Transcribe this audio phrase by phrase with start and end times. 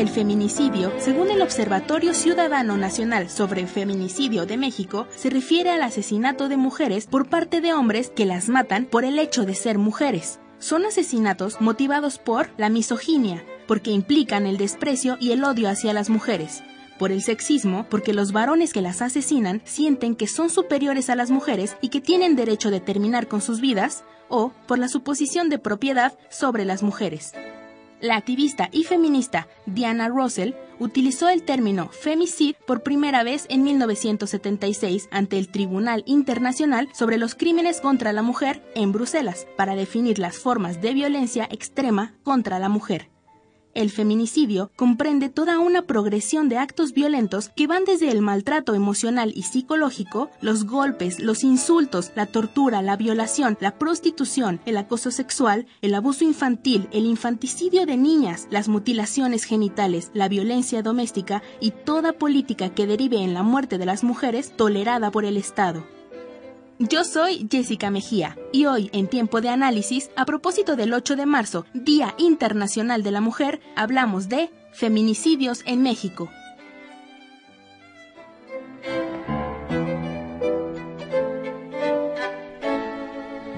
[0.00, 6.48] El feminicidio, según el Observatorio Ciudadano Nacional sobre Feminicidio de México, se refiere al asesinato
[6.48, 10.40] de mujeres por parte de hombres que las matan por el hecho de ser mujeres.
[10.58, 16.08] Son asesinatos motivados por la misoginia, porque implican el desprecio y el odio hacia las
[16.08, 16.62] mujeres,
[16.98, 21.30] por el sexismo, porque los varones que las asesinan sienten que son superiores a las
[21.30, 25.58] mujeres y que tienen derecho de terminar con sus vidas, o por la suposición de
[25.58, 27.34] propiedad sobre las mujeres.
[28.00, 35.08] La activista y feminista Diana Russell utilizó el término femicid por primera vez en 1976
[35.12, 40.38] ante el Tribunal Internacional sobre los Crímenes contra la Mujer en Bruselas para definir las
[40.38, 43.10] formas de violencia extrema contra la mujer.
[43.72, 49.32] El feminicidio comprende toda una progresión de actos violentos que van desde el maltrato emocional
[49.32, 55.66] y psicológico, los golpes, los insultos, la tortura, la violación, la prostitución, el acoso sexual,
[55.82, 62.12] el abuso infantil, el infanticidio de niñas, las mutilaciones genitales, la violencia doméstica y toda
[62.12, 65.99] política que derive en la muerte de las mujeres tolerada por el Estado.
[66.88, 71.26] Yo soy Jessica Mejía y hoy en Tiempo de Análisis, a propósito del 8 de
[71.26, 76.30] marzo, Día Internacional de la Mujer, hablamos de feminicidios en México.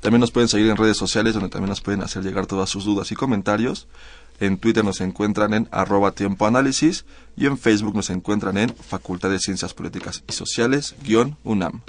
[0.00, 2.84] También nos pueden seguir en redes sociales donde también nos pueden hacer llegar todas sus
[2.84, 3.88] dudas y comentarios.
[4.40, 7.04] En Twitter nos encuentran en arroba tiempo análisis
[7.36, 11.82] y en Facebook nos encuentran en Facultad de Ciencias Políticas y Sociales guion UNAM.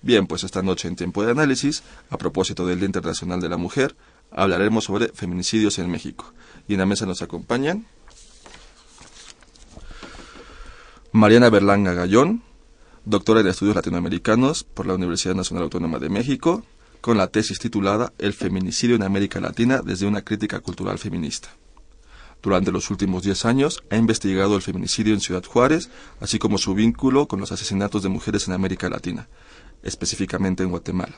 [0.00, 3.56] Bien, pues esta noche en tiempo de análisis, a propósito del Día Internacional de la
[3.56, 3.96] Mujer,
[4.30, 6.32] hablaremos sobre feminicidios en México.
[6.68, 7.84] Y en la mesa nos acompañan
[11.18, 12.44] Mariana Berlanga Gallón,
[13.04, 16.62] doctora en estudios latinoamericanos por la Universidad Nacional Autónoma de México,
[17.00, 21.48] con la tesis titulada El feminicidio en América Latina desde una crítica cultural feminista.
[22.40, 25.90] Durante los últimos diez años ha investigado el feminicidio en Ciudad Juárez,
[26.20, 29.28] así como su vínculo con los asesinatos de mujeres en América Latina,
[29.82, 31.16] específicamente en Guatemala.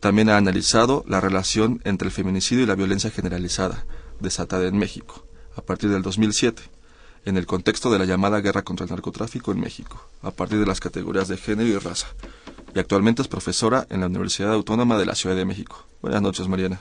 [0.00, 3.84] También ha analizado la relación entre el feminicidio y la violencia generalizada,
[4.18, 5.26] desatada en México,
[5.56, 6.62] a partir del 2007,
[7.24, 10.66] en el contexto de la llamada guerra contra el narcotráfico en México, a partir de
[10.66, 12.08] las categorías de género y raza.
[12.74, 15.86] Y actualmente es profesora en la Universidad Autónoma de la Ciudad de México.
[16.02, 16.80] Buenas noches, Mariana.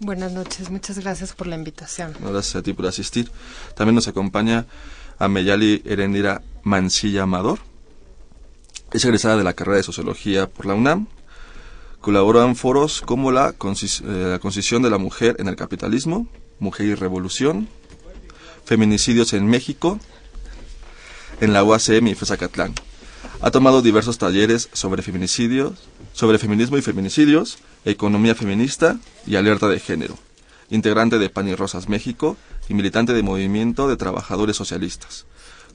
[0.00, 2.14] Buenas noches, muchas gracias por la invitación.
[2.20, 3.30] Gracias a ti por asistir.
[3.76, 4.66] También nos acompaña
[5.18, 7.60] a Meyali Erendira Mancilla Amador.
[8.92, 11.06] Es egresada de la carrera de Sociología por la UNAM.
[12.00, 16.26] Colaboró en foros como la, concis eh, la concisión de la mujer en el capitalismo,
[16.58, 17.68] Mujer y Revolución,
[18.64, 19.98] Feminicidios en México,
[21.40, 22.74] en la UACM y FESACATLán.
[23.40, 25.74] Ha tomado diversos talleres sobre feminicidios,
[26.12, 30.16] sobre feminismo y feminicidios, economía feminista y alerta de género.
[30.70, 32.36] Integrante de Pan y Rosas México
[32.68, 35.26] y militante del Movimiento de Trabajadores Socialistas.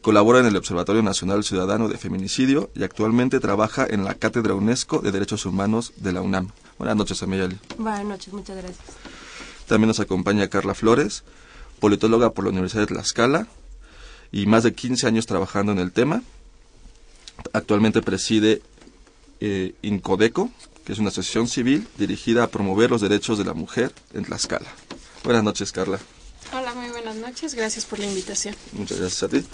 [0.02, 5.00] Colabora en el Observatorio Nacional Ciudadano de Feminicidio y actualmente trabaja en la Cátedra UNESCO
[5.00, 6.50] de Derechos Humanos de la UNAM.
[6.78, 7.60] Buenas noches, Ameyali.
[7.78, 8.80] Buenas noches, muchas gracias.
[9.68, 11.24] También nos acompaña Carla Flores,
[11.80, 13.48] politóloga por la Universidad de Tlaxcala
[14.32, 16.22] y más de 15 años trabajando en el tema.
[17.54, 18.62] Actualmente preside
[19.40, 20.52] eh, INCODECO,
[20.86, 24.70] que es una asociación civil dirigida a promover los derechos de la mujer en Tlaxcala.
[25.24, 26.00] Buenas noches, Carla.
[26.52, 27.54] Hola, muy buenas noches.
[27.54, 28.56] Gracias por la invitación.
[28.74, 29.46] Muchas gracias a ti.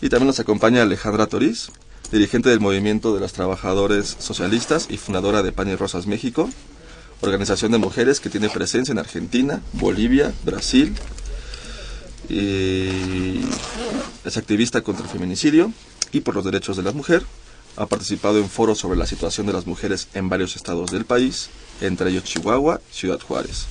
[0.00, 1.70] Y también nos acompaña Alejandra Toriz,
[2.10, 6.50] dirigente del Movimiento de los Trabajadores Socialistas y fundadora de Pan y Rosas México,
[7.20, 10.94] organización de mujeres que tiene presencia en Argentina, Bolivia, Brasil,
[12.28, 13.40] y
[14.24, 15.72] es activista contra el feminicidio
[16.12, 17.24] y por los derechos de la mujer.
[17.76, 21.48] Ha participado en foros sobre la situación de las mujeres en varios estados del país,
[21.80, 23.66] entre ellos Chihuahua Ciudad Juárez.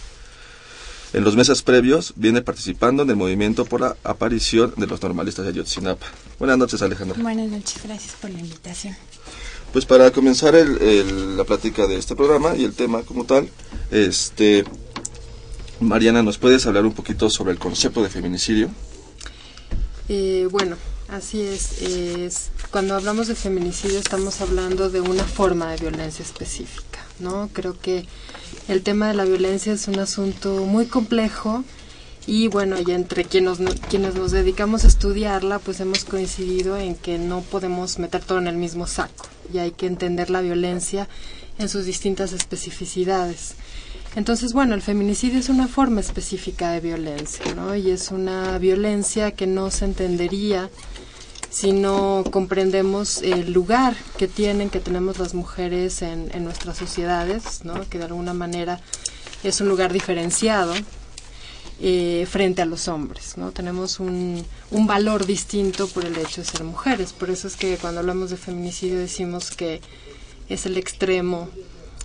[1.13, 5.43] En los meses previos viene participando en el movimiento por la aparición de los normalistas
[5.45, 6.07] de Ayotzinapa.
[6.39, 7.21] Buenas noches, Alejandra.
[7.21, 8.95] Buenas noches, gracias por la invitación.
[9.73, 13.49] Pues para comenzar el, el, la plática de este programa y el tema como tal,
[13.91, 14.63] este,
[15.81, 18.69] Mariana, ¿nos puedes hablar un poquito sobre el concepto de feminicidio?
[20.09, 20.75] Eh, bueno,
[21.09, 22.51] así es, es.
[22.69, 27.49] Cuando hablamos de feminicidio estamos hablando de una forma de violencia específica, ¿no?
[27.51, 28.05] Creo que
[28.67, 31.63] el tema de la violencia es un asunto muy complejo
[32.27, 33.57] y bueno, y entre quienes,
[33.89, 38.45] quienes nos dedicamos a estudiarla, pues hemos coincidido en que no podemos meter todo en
[38.45, 41.09] el mismo saco y hay que entender la violencia
[41.57, 43.55] en sus distintas especificidades.
[44.15, 47.75] Entonces, bueno, el feminicidio es una forma específica de violencia, ¿no?
[47.75, 50.69] Y es una violencia que no se entendería
[51.49, 57.87] si no comprendemos el lugar que tienen, que tenemos las mujeres en, nuestras sociedades, ¿no?
[57.89, 58.81] Que de alguna manera
[59.43, 60.73] es un lugar diferenciado
[61.79, 63.51] eh, frente a los hombres, ¿no?
[63.51, 67.13] Tenemos un, un valor distinto por el hecho de ser mujeres.
[67.13, 69.79] Por eso es que cuando hablamos de feminicidio decimos que
[70.49, 71.49] es el extremo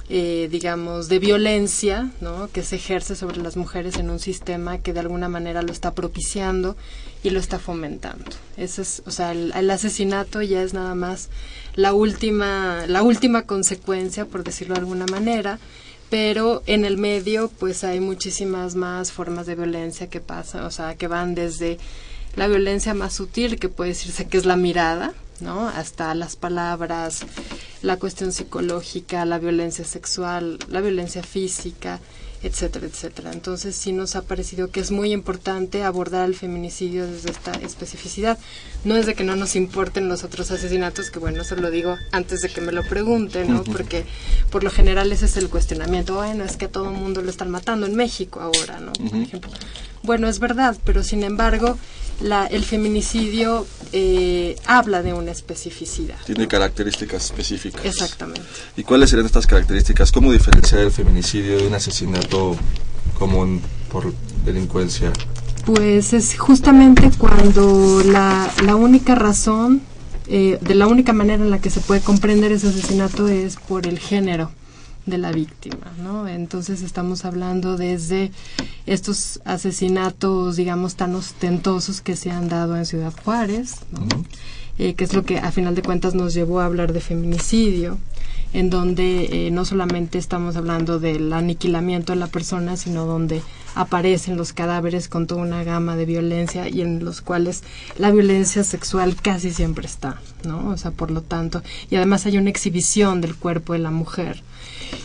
[0.09, 2.49] eh, digamos, de violencia ¿no?
[2.53, 5.95] que se ejerce sobre las mujeres en un sistema que de alguna manera lo está
[5.95, 6.77] propiciando
[7.23, 8.31] y lo está fomentando.
[8.57, 11.29] Es, o sea, el, el, asesinato ya es nada más
[11.75, 15.59] la última, la última consecuencia, por decirlo de alguna manera,
[16.09, 20.95] pero en el medio pues hay muchísimas más formas de violencia que pasan, o sea,
[20.95, 21.79] que van desde
[22.37, 25.69] la violencia más sutil, que puede decirse que es la mirada, ¿no?
[25.69, 27.21] Hasta las palabras,
[27.83, 32.01] la cuestión psicológica, la violencia sexual, la violencia física,
[32.43, 33.33] etcétera, etcétera.
[33.33, 38.39] Entonces sí nos ha parecido que es muy importante abordar el feminicidio desde esta especificidad.
[38.85, 41.97] No es de que no nos importen los otros asesinatos, que bueno, eso lo digo
[42.13, 43.65] antes de que me lo pregunten, ¿no?
[43.65, 44.05] Porque
[44.51, 46.15] por lo general ese es el cuestionamiento.
[46.15, 48.93] Bueno, es que a todo el mundo lo están matando en México ahora, ¿no?
[48.93, 49.51] Por ejemplo.
[50.03, 51.77] Bueno, es verdad, pero sin embargo
[52.21, 56.17] la, el feminicidio eh, habla de una especificidad.
[56.25, 57.85] Tiene características específicas.
[57.85, 58.43] Exactamente.
[58.77, 60.13] ¿Y cuáles serían estas características?
[60.13, 62.57] ¿Cómo diferenciar el feminicidio de un asesinato
[63.19, 63.61] común
[63.91, 64.13] por
[64.45, 65.13] delincuencia?
[65.65, 69.83] Pues es justamente cuando la, la única razón,
[70.29, 73.87] eh, de la única manera en la que se puede comprender ese asesinato es por
[73.87, 74.51] el género
[75.07, 76.29] de la víctima, ¿no?
[76.29, 78.33] Entonces estamos hablando desde
[78.87, 84.01] estos asesinatos, digamos, tan ostentosos que se han dado en Ciudad Juárez, ¿no?
[84.01, 84.25] uh -huh.
[84.79, 87.99] eh, que es lo que a final de cuentas nos llevó a hablar de feminicidio,
[88.53, 93.43] en donde eh, no solamente estamos hablando del aniquilamiento de la persona, sino donde
[93.75, 97.63] aparecen los cadáveres con toda una gama de violencia y en los cuales
[97.99, 100.69] la violencia sexual casi siempre está, ¿no?
[100.69, 104.43] O sea, por lo tanto, y además hay una exhibición del cuerpo de la mujer.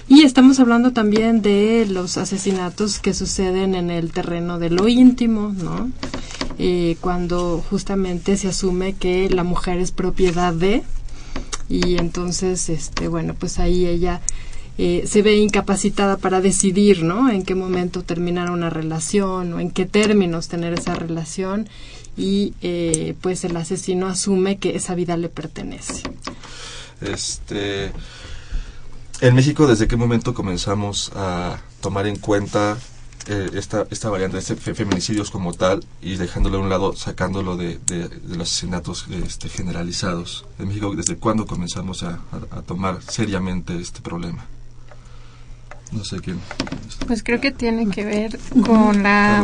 [0.07, 5.53] Y estamos hablando también de los asesinatos que suceden en el terreno de lo íntimo,
[5.57, 5.89] ¿no?
[6.57, 10.83] Eh, cuando justamente se asume que la mujer es propiedad de,
[11.71, 14.19] y entonces, este, bueno, pues ahí ella
[14.77, 17.29] eh, se ve incapacitada para decidir, ¿no?
[17.29, 21.69] En qué momento terminar una relación o en qué términos tener esa relación
[22.17, 26.03] y eh, pues el asesino asume que esa vida le pertenece.
[26.99, 27.93] Este,
[29.21, 32.77] en México, ¿desde qué momento comenzamos a tomar en cuenta
[33.27, 37.57] eh, esta, esta variante de este feminicidios como tal y dejándolo a un lado, sacándolo
[37.57, 40.45] de, de, de los asesinatos este, generalizados?
[40.59, 42.19] En México, ¿desde cuándo comenzamos a
[42.65, 44.45] tomar seriamente este problema?
[45.91, 46.39] No sé quién.
[47.07, 49.43] Pues creo que tiene que ver con la...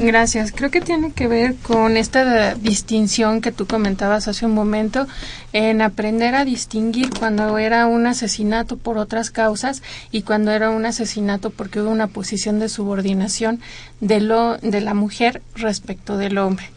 [0.00, 0.52] Gracias.
[0.52, 5.06] Creo que tiene que ver con esta distinción que tú comentabas hace un momento
[5.52, 10.86] en aprender a distinguir cuando era un asesinato por otras causas y cuando era un
[10.86, 13.60] asesinato porque hubo una posición de subordinación
[14.00, 16.70] de lo de la mujer respecto del hombre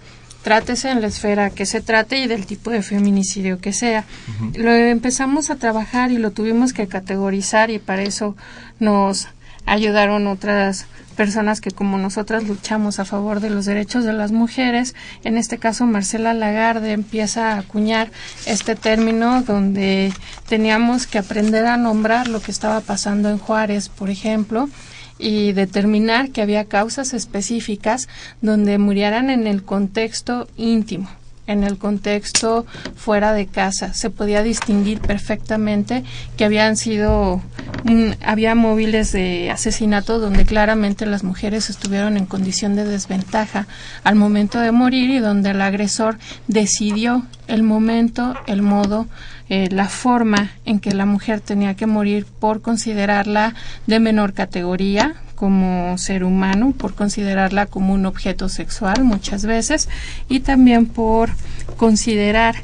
[0.44, 4.06] trátese en la esfera que se trate y del tipo de feminicidio que sea.
[4.28, 4.58] Uh -huh.
[4.58, 8.36] Lo empezamos a trabajar y lo tuvimos que categorizar y para eso
[8.80, 9.28] nos
[9.66, 10.88] ayudaron otras
[11.20, 14.96] personas que como nosotras luchamos a favor de los derechos de las mujeres.
[15.26, 18.10] En este caso, Marcela Lagarde empieza a acuñar
[18.46, 20.14] este término donde
[20.48, 24.70] teníamos que aprender a nombrar lo que estaba pasando en Juárez, por ejemplo,
[25.20, 28.08] y determinar que había causas específicas
[28.42, 31.10] donde murieran en el contexto íntimo
[31.50, 32.66] en el contexto
[32.96, 33.94] fuera de casa.
[33.94, 36.04] Se podía distinguir perfectamente
[36.38, 37.42] que habían sido,
[38.24, 43.68] había móviles de asesinato donde claramente las mujeres estuvieron en condición de desventaja
[44.04, 49.08] al momento de morir y donde el agresor decidió el momento, el modo,
[49.50, 53.56] eh, la forma en que la mujer tenía que morir por considerarla
[53.88, 59.88] de menor categoría, como ser humano, por considerarla como un objeto sexual muchas veces
[60.28, 61.30] y también por
[61.78, 62.56] considerar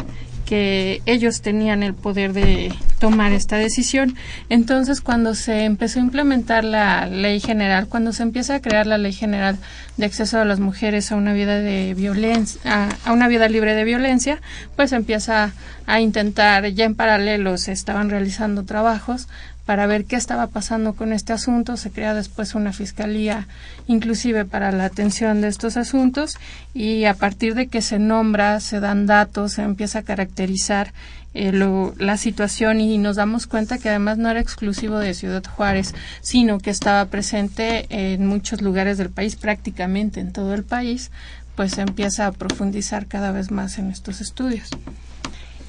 [0.45, 4.15] que ellos tenían el poder de tomar esta decisión.
[4.49, 8.97] Entonces, cuando se empezó a implementar la ley general, cuando se empieza a crear la
[8.97, 9.57] ley general
[9.95, 13.85] de acceso de las mujeres a una vida de violencia, a, una vida libre de
[13.85, 14.41] violencia,
[14.75, 15.53] pues empieza
[15.87, 19.29] a intentar, ya en paralelo se estaban realizando trabajos
[19.65, 21.75] para ver qué estaba pasando con este asunto.
[21.77, 23.47] Se crea después una fiscalía
[23.87, 26.37] inclusive para la atención de estos asuntos
[26.73, 30.93] y a partir de que se nombra, se dan datos, se empieza a caracterizar
[31.33, 31.51] eh,
[31.97, 36.59] la situación y nos damos cuenta que además no era exclusivo de Ciudad Juárez, sino
[36.59, 41.11] que estaba presente en muchos lugares del país, prácticamente en todo el país,
[41.55, 44.69] pues se empieza a profundizar cada vez más en estos estudios.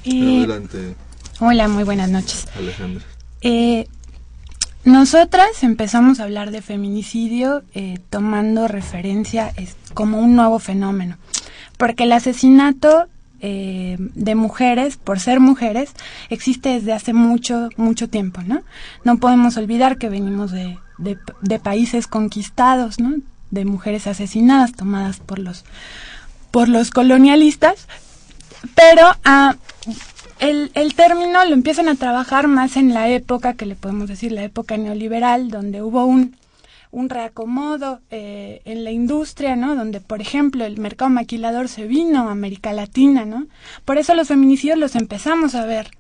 [0.07, 0.95] Adelante.
[1.41, 2.47] Hola, muy buenas noches.
[2.57, 3.05] Alejandra.
[3.41, 3.87] Eh,
[4.85, 9.53] nosotras empezamos a hablar de feminicidio eh, tomando referencia
[9.95, 11.17] como un nuevo fenómeno,
[11.77, 13.09] porque el asesinato
[13.41, 15.91] eh, de mujeres, por ser mujeres,
[16.31, 18.63] existe desde hace mucho, mucho tiempo, ¿no?
[19.05, 20.79] No podemos olvidar que venimos de,
[21.63, 23.17] países conquistados, ¿no?
[23.51, 25.65] De mujeres asesinadas, tomadas por los,
[26.51, 27.89] por los colonialistas,
[28.75, 29.57] pero ah,
[30.39, 34.33] el, el término lo empiezan a trabajar más en la época, que le podemos decir
[34.33, 36.37] la época neoliberal, donde hubo un,
[36.91, 39.77] un reacomodo eh, en la industria, ¿no?
[39.77, 43.47] Donde, por ejemplo, el mercado maquilador se vino a América Latina, ¿no?
[43.85, 45.91] Por eso los feminicidios los empezamos a ver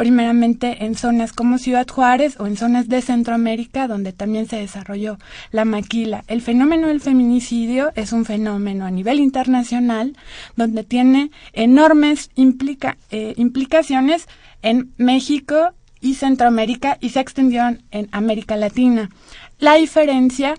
[0.00, 5.18] primeramente en zonas como Ciudad Juárez o en zonas de Centroamérica donde también se desarrolló
[5.50, 6.24] la maquila.
[6.26, 10.16] El fenómeno del feminicidio es un fenómeno a nivel internacional
[10.56, 14.26] donde tiene enormes implica, eh, implicaciones
[14.62, 19.10] en México y Centroamérica y se extendió en América Latina.
[19.58, 20.54] La diferencia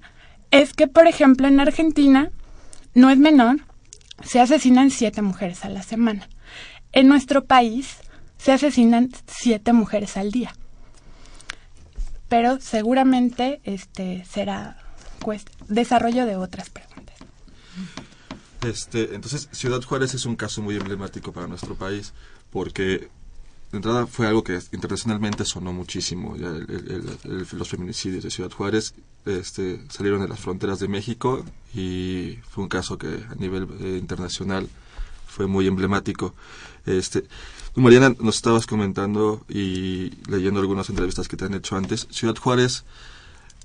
[0.51, 2.29] es que, por ejemplo, en Argentina
[2.93, 3.57] no es menor,
[4.23, 6.29] se asesinan siete mujeres a la semana.
[6.91, 8.00] En nuestro país
[8.41, 10.55] se asesinan siete mujeres al día.
[12.27, 14.77] Pero seguramente este será
[15.67, 17.15] desarrollo de otras preguntas.
[18.65, 22.13] Este, entonces, Ciudad Juárez es un caso muy emblemático para nuestro país
[22.49, 23.09] porque
[23.71, 26.35] de entrada fue algo que internacionalmente sonó muchísimo.
[26.35, 28.95] los feminicidios de Ciudad Juárez
[29.25, 31.45] este, salieron de las fronteras de México
[31.75, 34.67] y fue un caso que a nivel eh, internacional
[35.27, 36.33] fue muy emblemático.
[36.85, 37.23] Este,
[37.75, 42.07] Mariana, nos estabas comentando y leyendo algunas entrevistas que te han hecho antes.
[42.09, 42.83] Ciudad Juárez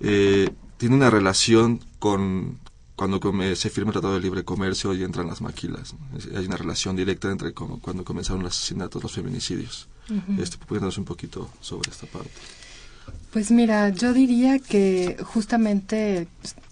[0.00, 2.58] eh, tiene una relación con
[2.96, 3.20] cuando
[3.54, 5.94] se firma el Tratado de Libre Comercio y entran las maquilas.
[6.34, 9.88] Hay una relación directa entre cuando comenzaron los asesinatos, los feminicidios.
[10.08, 10.42] Uh
[10.98, 12.30] un poquito sobre esta parte?
[13.32, 16.26] Pues mira, yo diría que justamente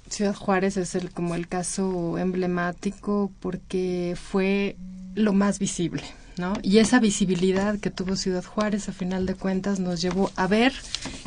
[0.09, 4.77] Ciudad Juárez es el, como el caso emblemático porque fue
[5.15, 6.03] lo más visible,
[6.37, 6.55] ¿no?
[6.63, 10.73] Y esa visibilidad que tuvo Ciudad Juárez, a final de cuentas, nos llevó a ver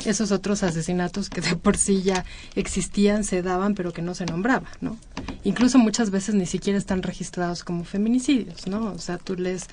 [0.04, 2.24] esos otros asesinatos que de por sí ya
[2.54, 4.96] existían, se daban, pero que no se nombraba, ¿no?
[5.44, 8.92] Incluso muchas veces ni siquiera están registrados como feminicidios, ¿no?
[8.92, 9.66] O sea, tú lees,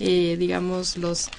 [0.00, 1.30] eh, digamos, los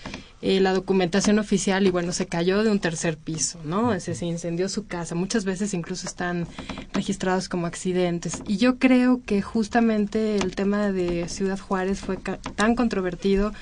[0.46, 3.98] eh, la documentación oficial y bueno, se cayó de un tercer piso, ¿no?
[4.02, 5.16] Se, se incendió su casa.
[5.16, 6.48] Muchas veces incluso están
[6.92, 8.44] registrados como accidentes.
[8.46, 12.18] Y yo creo que justamente el tema de Ciudad Juárez fue
[12.56, 13.54] tan controvertido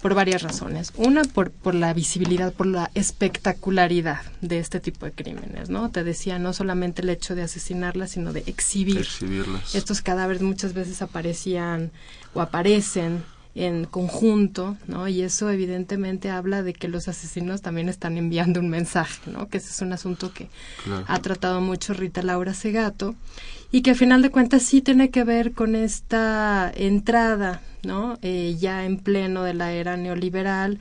[0.00, 0.92] por varias razones.
[0.96, 5.90] Una, por, por la visibilidad, por la espectacularidad de este tipo de crímenes, ¿no?
[5.90, 9.06] Te decía, no solamente el hecho de asesinarlas, sino de exhibir.
[9.74, 11.90] Estos cadáveres muchas veces aparecían
[12.34, 13.22] o aparecen
[13.54, 15.08] en conjunto, ¿no?
[15.08, 19.48] Y eso evidentemente habla de que los asesinos también están enviando un mensaje, ¿no?
[19.48, 20.48] Que ese es un asunto que
[21.06, 23.16] ha tratado mucho Rita Laura Segato
[23.70, 28.18] y que al final de cuentas sí tiene que ver con esta entrada, ¿no?
[28.22, 30.78] Eh, ya en pleno de la era neoliberal,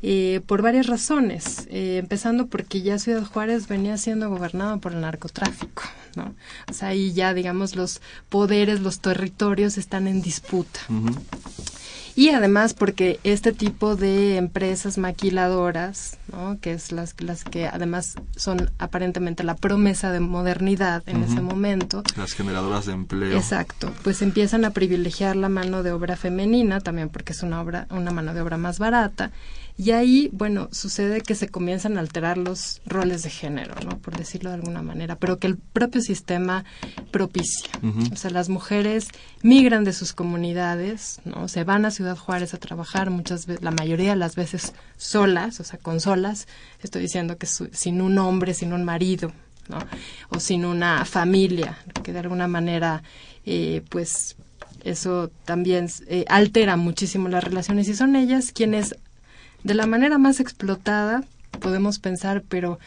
[0.00, 5.00] eh, por varias razones, eh, empezando porque ya Ciudad Juárez venía siendo gobernado por el
[5.00, 5.82] narcotráfico,
[6.14, 6.36] ¿no?
[6.70, 10.80] O sea, ahí ya, digamos, los poderes, los territorios están en disputa.
[12.18, 16.58] Y además porque este tipo de empresas maquiladoras, ¿no?
[16.60, 22.02] que es las, las que además son aparentemente la promesa de modernidad en ese momento.
[22.16, 23.36] Las generadoras de empleo.
[23.36, 27.86] Exacto, pues empiezan a privilegiar la mano de obra femenina, también porque es una, obra,
[27.90, 29.30] una mano de obra más barata,
[29.80, 33.96] y ahí, bueno, sucede que se comienzan a alterar los roles de género, ¿no?
[33.98, 36.64] Por decirlo de alguna manera, pero que el propio sistema
[37.12, 37.70] propicia.
[38.12, 39.06] O sea, las mujeres
[39.44, 41.46] migran de sus comunidades, ¿no?
[41.46, 45.64] Se van a Juárez a trabajar muchas veces, la mayoría de las veces solas, o
[45.64, 46.46] sea, con solas.
[46.82, 49.32] Estoy diciendo que sin un hombre, sin un marido,
[49.68, 49.78] ¿no?
[50.30, 53.02] O sin una familia, que de alguna manera,
[53.44, 54.36] eh, pues,
[54.84, 58.94] eso también eh, altera muchísimo las relaciones y son ellas quienes
[59.64, 61.24] de la manera más explotada,
[61.60, 62.78] podemos pensar, pero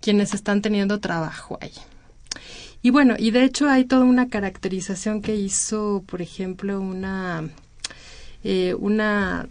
[0.00, 1.72] quienes están teniendo trabajo ahí.
[2.82, 7.48] Y bueno, y de hecho hay toda una caracterización que hizo, por ejemplo, una,
[8.48, 9.48] eh, una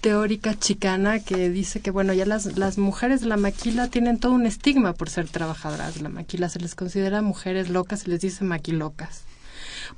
[0.00, 4.32] teórica chicana que dice que, bueno, ya las, las mujeres de la maquila tienen todo
[4.32, 6.48] un estigma por ser trabajadoras de la maquila.
[6.48, 9.24] Se les considera mujeres locas, se les dice maquilocas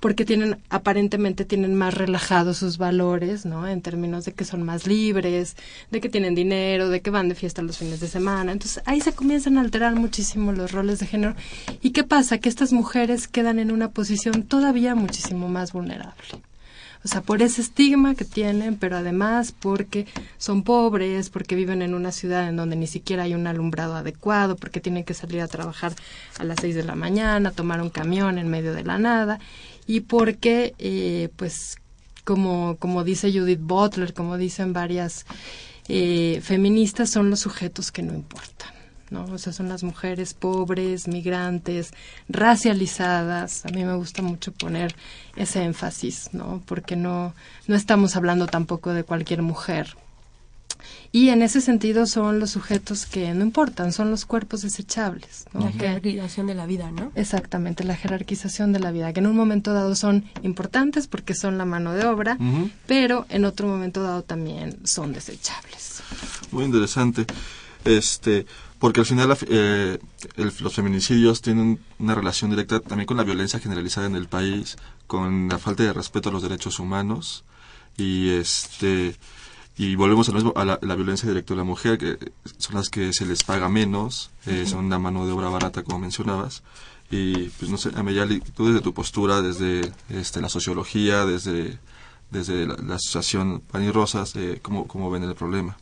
[0.00, 3.68] porque tienen aparentemente tienen más relajados sus valores, ¿no?
[3.68, 5.56] En términos de que son más libres,
[5.90, 8.52] de que tienen dinero, de que van de fiesta los fines de semana.
[8.52, 11.34] Entonces, ahí se comienzan a alterar muchísimo los roles de género.
[11.82, 12.38] ¿Y qué pasa?
[12.38, 16.14] Que estas mujeres quedan en una posición todavía muchísimo más vulnerable.
[17.02, 21.94] O sea, por ese estigma que tienen, pero además porque son pobres, porque viven en
[21.94, 25.48] una ciudad en donde ni siquiera hay un alumbrado adecuado, porque tienen que salir a
[25.48, 25.94] trabajar
[26.38, 29.40] a las seis de la mañana, tomar un camión en medio de la nada
[29.86, 31.78] y porque, eh, pues,
[32.24, 35.24] como, como dice Judith Butler, como dicen varias
[35.88, 38.79] eh, feministas, son los sujetos que no importan.
[39.10, 39.24] ¿No?
[39.26, 41.92] O sea, son las mujeres pobres, migrantes,
[42.28, 43.66] racializadas.
[43.66, 44.94] A mí me gusta mucho poner
[45.36, 46.62] ese énfasis, ¿no?
[46.66, 47.34] Porque no,
[47.66, 49.96] no estamos hablando tampoco de cualquier mujer.
[51.12, 55.46] Y en ese sentido son los sujetos que no importan, son los cuerpos desechables.
[55.52, 57.10] La jerarquización de la vida, ¿no?
[57.16, 61.58] Exactamente, la jerarquización de la vida, que en un momento dado son importantes porque son
[61.58, 62.38] la mano de obra,
[62.86, 66.02] pero en otro momento dado también son desechables.
[66.52, 67.26] Muy interesante.
[67.84, 68.46] Este,
[68.80, 69.98] porque al final eh,
[70.36, 75.48] los feminicidios tienen una relación directa también con la violencia generalizada en el país, con
[75.48, 77.44] la falta de respeto a los derechos humanos
[77.96, 79.14] y este
[79.76, 82.18] y volvemos a, mismo, a la, violencia directa de la mujer, que
[82.58, 85.98] son las que se les paga menos, eh, son una mano de obra barata, como
[86.00, 86.62] mencionabas.
[87.10, 91.78] Y, pues no sé, Ameyali, tú desde tu postura, desde este, la sociología, desde,
[92.30, 95.78] desde la, asociación Pan y Rosas, eh, ¿cómo, ¿cómo ven el problema?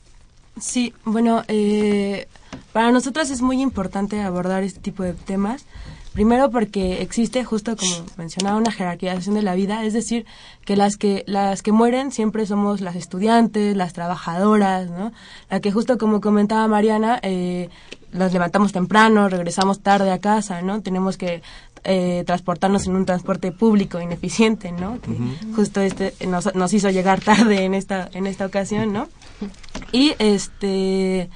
[0.61, 2.29] Sí, bueno, eh,
[2.73, 5.65] para nosotros es muy importante abordar este tipo de temas
[6.19, 10.27] Primero porque existe, justo como mencionaba, una jerarquización de la vida, es decir,
[10.65, 15.13] que las que las que mueren siempre somos las estudiantes, las trabajadoras, ¿no?
[15.49, 17.69] La que justo como comentaba Mariana, eh,
[18.11, 20.81] las levantamos temprano, regresamos tarde a casa, ¿no?
[20.83, 21.41] Tenemos que
[21.85, 25.01] eh, transportarnos en un transporte público ineficiente, ¿no?
[25.01, 25.13] Que
[25.55, 29.09] justo este nos, nos hizo llegar tarde en esta en esta ocasión, ¿no?
[29.93, 31.31] Y este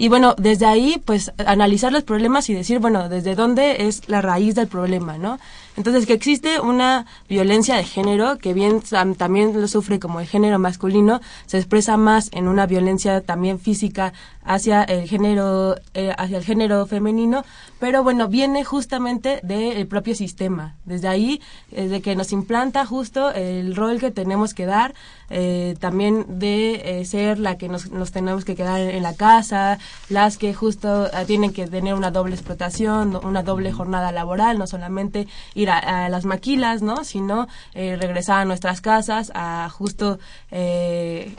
[0.00, 4.22] y bueno, desde ahí, pues analizar los problemas y decir, bueno, desde dónde es la
[4.22, 5.40] raíz del problema, ¿no?
[5.76, 8.80] Entonces, que existe una violencia de género, que bien
[9.16, 14.12] también lo sufre como el género masculino, se expresa más en una violencia también física
[14.48, 17.44] hacia el género, eh, hacia el género femenino,
[17.78, 20.74] pero bueno, viene justamente del propio sistema.
[20.86, 24.94] Desde ahí, desde que nos implanta justo el rol que tenemos que dar,
[25.28, 29.78] eh, también de eh, ser la que nos, nos, tenemos que quedar en, la casa,
[30.08, 35.28] las que justo tienen que tener una doble explotación, una doble jornada laboral, no solamente
[35.54, 37.04] ir a, las maquilas, ¿no?
[37.04, 40.18] Sino regresar a nuestras casas a justo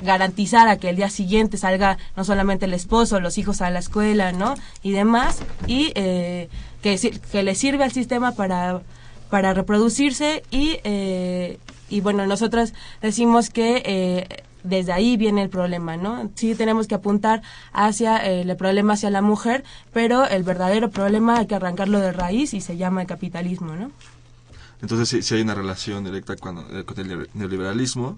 [0.04, 3.80] garantizar a que el día siguiente salga no solamente el esposo, los hijos a la
[3.80, 4.56] escuela, ¿no?
[4.84, 5.92] Y demás, y
[6.82, 8.82] que, que le sirve al sistema para,
[9.30, 11.60] para reproducirse y, eh,
[11.90, 16.30] y bueno, nosotros decimos que eh, desde ahí viene el problema, ¿no?
[16.36, 21.40] Sí tenemos que apuntar hacia eh, el problema hacia la mujer, pero el verdadero problema
[21.40, 23.92] hay que arrancarlo de raíz y se llama el capitalismo, ¿no?
[24.82, 28.18] Entonces sí, hay una relación directa con, con el neoliberalismo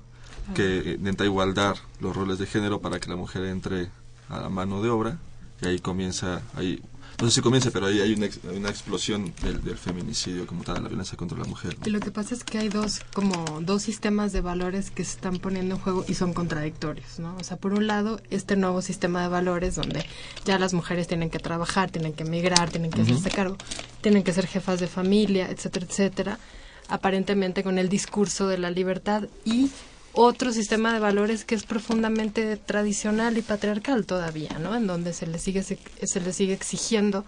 [0.53, 3.89] que intenta igualdar los roles de género para que la mujer entre
[4.31, 5.17] a la mano de obra
[5.61, 6.81] y ahí comienza, ahí
[7.19, 10.81] no sé si comienza, pero ahí hay una, una explosión del, del, feminicidio como tal,
[10.81, 11.77] la violencia contra la mujer.
[11.85, 15.17] Y lo que pasa es que hay dos, como dos sistemas de valores que se
[15.17, 17.35] están poniendo en juego y son contradictorios, ¿no?
[17.37, 20.03] O sea, por un lado, este nuevo sistema de valores donde
[20.45, 23.55] ya las mujeres tienen que trabajar, tienen que emigrar, tienen que hacerse cargo,
[24.01, 26.39] tienen que ser jefas de familia, etcétera, etcétera,
[26.87, 29.69] aparentemente con el discurso de la libertad y
[30.13, 34.75] otro sistema de valores que es profundamente tradicional y patriarcal todavía, ¿no?
[34.75, 35.77] En donde se les sigue se
[36.19, 37.25] les sigue exigiendo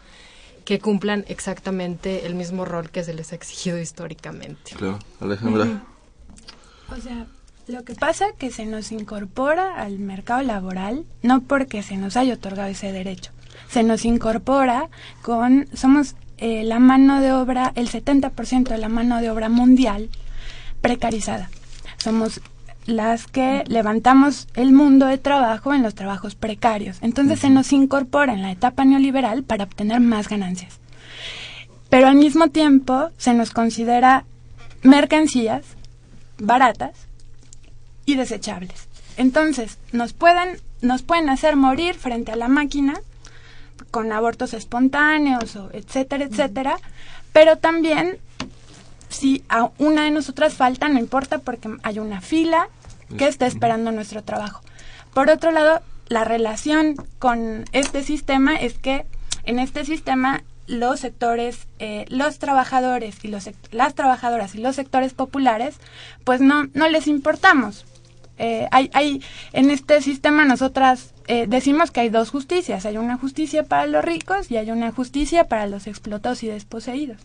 [0.65, 4.75] que cumplan exactamente el mismo rol que se les ha exigido históricamente.
[4.77, 5.83] Claro, Alejandra.
[6.89, 7.27] O sea,
[7.67, 12.17] lo que pasa es que se nos incorpora al mercado laboral no porque se nos
[12.17, 13.31] haya otorgado ese derecho,
[13.69, 14.89] se nos incorpora
[15.21, 20.09] con somos eh, la mano de obra, el 70% de la mano de obra mundial
[20.81, 21.49] precarizada.
[21.97, 22.41] Somos
[22.85, 26.97] las que levantamos el mundo de trabajo en los trabajos precarios.
[27.01, 30.79] Entonces se nos incorpora en la etapa neoliberal para obtener más ganancias.
[31.89, 34.25] Pero al mismo tiempo se nos considera
[34.81, 35.63] mercancías
[36.37, 37.07] baratas
[38.05, 38.87] y desechables.
[39.17, 42.95] Entonces nos pueden, nos pueden hacer morir frente a la máquina
[43.91, 46.77] con abortos espontáneos, o etcétera, etcétera,
[47.31, 48.17] pero también
[49.13, 52.67] si a una de nosotras falta, no importa porque hay una fila
[53.17, 54.61] que está esperando nuestro trabajo.
[55.13, 59.05] Por otro lado, la relación con este sistema es que
[59.45, 65.13] en este sistema los sectores, eh, los trabajadores y los, las trabajadoras y los sectores
[65.13, 65.75] populares,
[66.23, 67.85] pues no, no les importamos.
[68.39, 69.21] Eh, hay, hay,
[69.51, 72.85] en este sistema nosotras eh, decimos que hay dos justicias.
[72.85, 77.17] Hay una justicia para los ricos y hay una justicia para los explotados y desposeídos.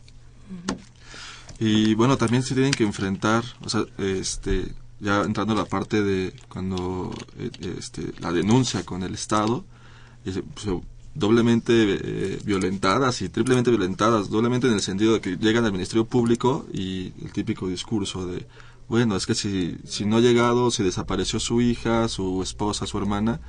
[1.59, 6.03] Y bueno, también se tienen que enfrentar, o sea, este, ya entrando a la parte
[6.03, 9.65] de cuando eh, este, la denuncia con el Estado,
[10.23, 10.41] pues,
[11.15, 16.05] doblemente eh, violentadas y triplemente violentadas, doblemente en el sentido de que llegan al Ministerio
[16.05, 18.47] Público y el típico discurso de,
[18.89, 22.99] bueno, es que si, si no ha llegado, si desapareció su hija, su esposa, su
[22.99, 23.41] hermana,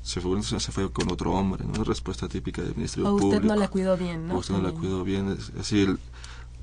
[0.00, 1.84] se fue, se fue con otro hombre, ¿no?
[1.84, 3.26] Respuesta típica del Ministerio Público.
[3.26, 4.36] O usted no la cuidó bien, ¿no?
[4.36, 5.98] O usted no la cuidó bien, es, así el,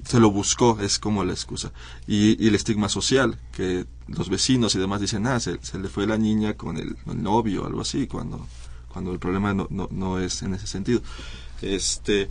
[0.04, 1.72] se lo buscó, es como la excusa.
[2.08, 6.08] Y, y, el estigma social, que los vecinos y demás dicen, ah, se, le fue
[6.08, 8.48] la niña con el, el novio, algo así, cuando,
[8.88, 11.02] cuando el problema no, no, no, es en ese sentido.
[11.62, 12.30] Este,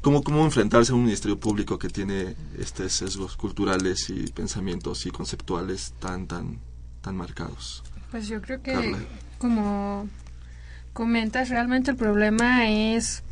[0.00, 5.10] ¿cómo, ¿Cómo enfrentarse a un ministerio público que tiene estos sesgos culturales y pensamientos y
[5.10, 6.58] conceptuales tan, tan,
[7.00, 7.82] tan marcados?
[8.10, 8.96] Pues yo creo que,
[9.38, 10.08] como
[10.92, 13.22] comentas, realmente el problema es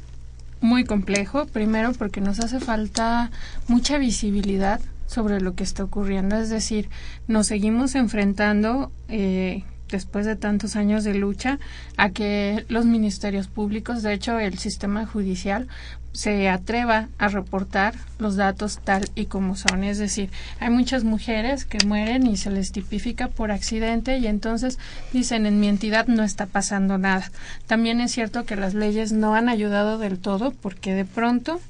[0.61, 3.31] muy complejo, primero porque nos hace falta
[3.66, 6.88] mucha visibilidad sobre lo que está ocurriendo, es decir,
[7.27, 11.59] nos seguimos enfrentando eh, después de tantos años de lucha
[11.96, 15.68] a que los ministerios públicos, de hecho el sistema judicial,
[16.12, 19.85] se atreva a reportar los datos tal y como son.
[19.85, 24.79] Es decir, hay muchas mujeres que mueren y se les tipifica por accidente y entonces
[25.12, 27.31] dicen en mi entidad no está pasando nada.
[27.66, 31.61] También es cierto que las leyes no han ayudado del todo porque de pronto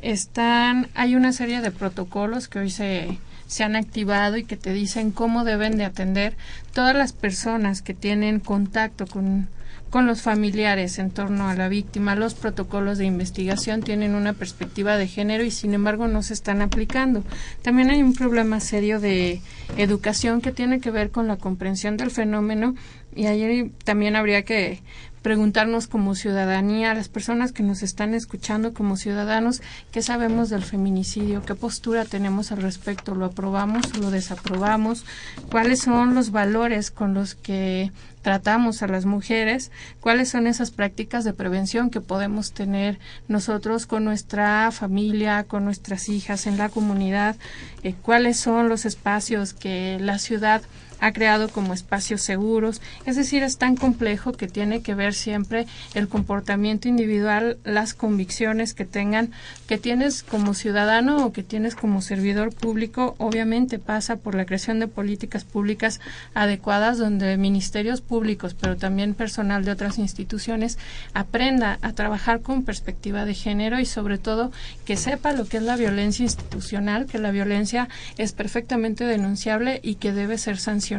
[0.00, 3.18] están, hay una serie de protocolos que hoy se,
[3.50, 6.36] se han activado y que te dicen cómo deben de atender
[6.72, 9.48] todas las personas que tienen contacto con
[9.90, 12.14] con los familiares en torno a la víctima.
[12.14, 16.62] Los protocolos de investigación tienen una perspectiva de género y sin embargo no se están
[16.62, 17.24] aplicando.
[17.62, 19.42] También hay un problema serio de
[19.76, 22.74] educación que tiene que ver con la comprensión del fenómeno
[23.14, 24.80] y ayer también habría que
[25.22, 29.60] preguntarnos como ciudadanía, a las personas que nos están escuchando como ciudadanos,
[29.92, 35.04] qué sabemos del feminicidio, qué postura tenemos al respecto, lo aprobamos o lo desaprobamos,
[35.50, 41.24] cuáles son los valores con los que tratamos a las mujeres, cuáles son esas prácticas
[41.24, 47.36] de prevención que podemos tener nosotros con nuestra familia, con nuestras hijas en la comunidad,
[47.82, 50.62] eh, cuáles son los espacios que la ciudad
[51.00, 52.80] ha creado como espacios seguros.
[53.06, 58.74] Es decir, es tan complejo que tiene que ver siempre el comportamiento individual, las convicciones
[58.74, 59.32] que tengan,
[59.66, 63.14] que tienes como ciudadano o que tienes como servidor público.
[63.18, 66.00] Obviamente pasa por la creación de políticas públicas
[66.34, 70.78] adecuadas donde ministerios públicos, pero también personal de otras instituciones
[71.14, 74.52] aprenda a trabajar con perspectiva de género y sobre todo
[74.84, 79.94] que sepa lo que es la violencia institucional, que la violencia es perfectamente denunciable y
[79.94, 80.89] que debe ser sancionada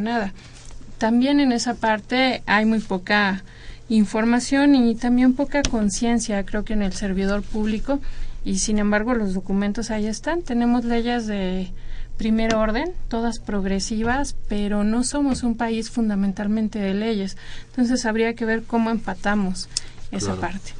[0.97, 3.43] también en esa parte hay muy poca
[3.89, 7.99] información y también poca conciencia, creo que en el servidor público,
[8.45, 10.43] y sin embargo los documentos ahí están.
[10.43, 11.71] Tenemos leyes de
[12.17, 17.35] primer orden, todas progresivas, pero no somos un país fundamentalmente de leyes.
[17.69, 19.69] Entonces habría que ver cómo empatamos
[20.11, 20.73] esa parte.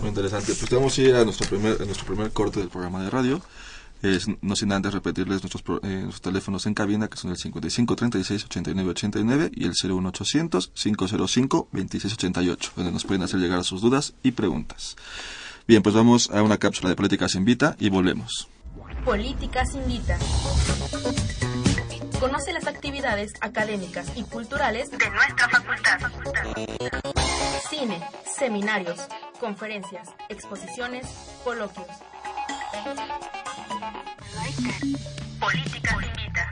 [0.00, 0.54] Muy interesante.
[0.54, 3.40] Pues vamos a ir a nuestro primer, a nuestro primer corte del programa de radio.
[4.02, 8.44] Es, no sin antes repetirles nuestros, eh, teléfonos en cabina, que son el 55 36
[8.44, 14.14] 89 89 y el 01800 505 26 88, donde nos pueden hacer llegar sus dudas
[14.22, 14.96] y preguntas.
[15.66, 18.48] Bien, pues vamos a una cápsula de Políticas Invita y volvemos.
[19.04, 20.18] Políticas Invita.
[22.20, 26.00] Conoce las actividades académicas y culturales de nuestra facultad.
[27.68, 28.00] Cine,
[28.38, 28.98] seminarios,
[29.38, 31.06] conferencias, exposiciones,
[31.44, 31.86] coloquios.
[34.58, 36.50] Políticas Invita.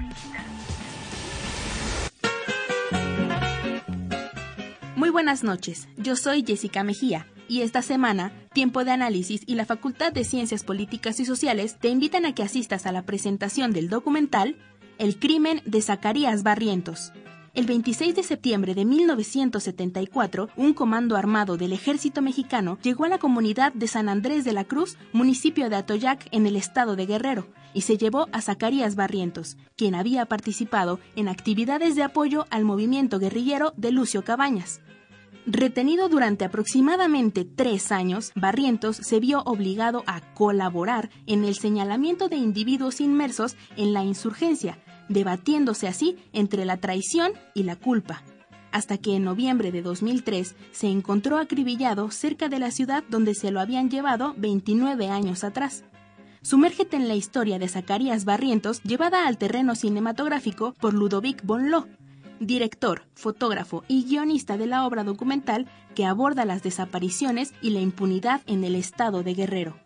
[4.95, 9.65] Muy buenas noches, yo soy Jessica Mejía y esta semana Tiempo de Análisis y la
[9.65, 13.89] Facultad de Ciencias Políticas y Sociales te invitan a que asistas a la presentación del
[13.89, 14.57] documental
[14.99, 17.13] El crimen de Zacarías Barrientos.
[17.55, 23.19] El 26 de septiembre de 1974, un comando armado del ejército mexicano llegó a la
[23.19, 27.49] comunidad de San Andrés de la Cruz, municipio de Atoyac, en el estado de Guerrero,
[27.77, 33.19] y se llevó a Zacarías Barrientos, quien había participado en actividades de apoyo al movimiento
[33.19, 34.81] guerrillero de Lucio Cabañas.
[35.45, 42.37] Retenido durante aproximadamente tres años, Barrientos se vio obligado a colaborar en el señalamiento de
[42.37, 44.79] individuos inmersos en la insurgencia,
[45.11, 48.23] debatiéndose así entre la traición y la culpa,
[48.73, 53.51] hasta que en noviembre de 2003 se encontró acribillado cerca de la ciudad donde se
[53.51, 55.85] lo habían llevado 29 años atrás.
[56.47, 61.89] Sumérgete en la historia de Zacarías Barrientos llevada al terreno cinematográfico por Ludovic Bonló,
[62.39, 68.43] director, fotógrafo y guionista de la obra documental que aborda las desapariciones y la impunidad
[68.47, 69.77] en el estado de Guerrero.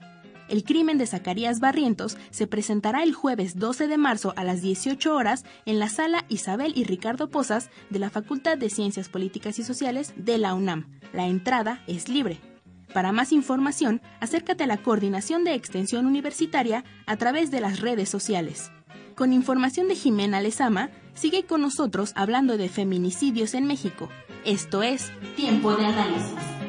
[0.51, 5.15] El crimen de Zacarías Barrientos se presentará el jueves 12 de marzo a las 18
[5.15, 9.65] horas en la sala Isabel y Ricardo Posas de la Facultad de Ciencias Políticas y
[9.65, 10.91] Sociales de la UNAM.
[11.15, 12.50] La entrada es libre.
[12.93, 18.09] Para más información, acércate a la Coordinación de Extensión Universitaria a través de las redes
[18.09, 18.73] sociales.
[19.15, 24.09] Con información de Jimena Lezama, sigue con nosotros hablando de feminicidios en México.
[24.45, 26.61] Esto es Tiempo de Análisis.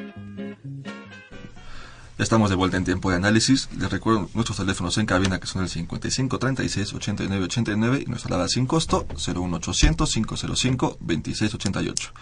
[2.22, 3.68] Estamos de vuelta en tiempo de análisis.
[3.80, 8.36] Les recuerdo nuestros teléfonos en cabina que son el 55 36 89 89 y nuestra
[8.36, 12.14] alada sin costo 01800 505 26 88.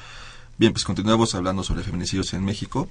[0.60, 2.89] Bien, pues continuamos hablando sobre feminicidios en México.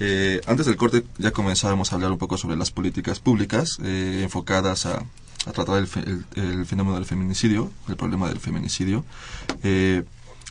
[0.00, 4.20] Eh, antes del corte ya comenzábamos a hablar un poco sobre las políticas públicas eh,
[4.24, 5.04] enfocadas a,
[5.46, 9.04] a tratar el, fe- el- fenómeno del feminicidio, el problema del feminicidio.
[9.62, 10.02] Eh,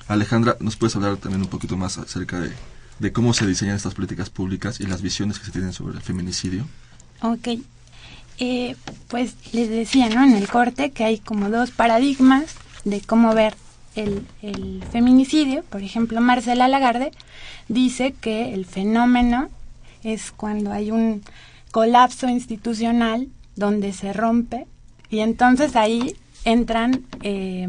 [0.08, 2.52] Alejandra, ¿nos puedes hablar también un poquito más acerca de,
[3.00, 6.02] de cómo se diseñan estas políticas públicas y las visiones que se tienen sobre el
[6.02, 6.66] feminicidio?
[7.22, 7.50] Ok.
[8.40, 8.76] Eh,
[9.10, 10.24] pues les decía, ¿no?
[10.24, 12.46] En el corte que hay como dos paradigmas
[12.86, 13.56] de cómo ver
[13.96, 15.64] el, el feminicidio.
[15.64, 17.12] Por ejemplo, Marcela Lagarde
[17.68, 19.50] dice que el fenómeno
[20.04, 21.24] es cuando hay un
[21.72, 24.68] colapso institucional donde se rompe
[25.10, 27.68] y entonces ahí entran eh,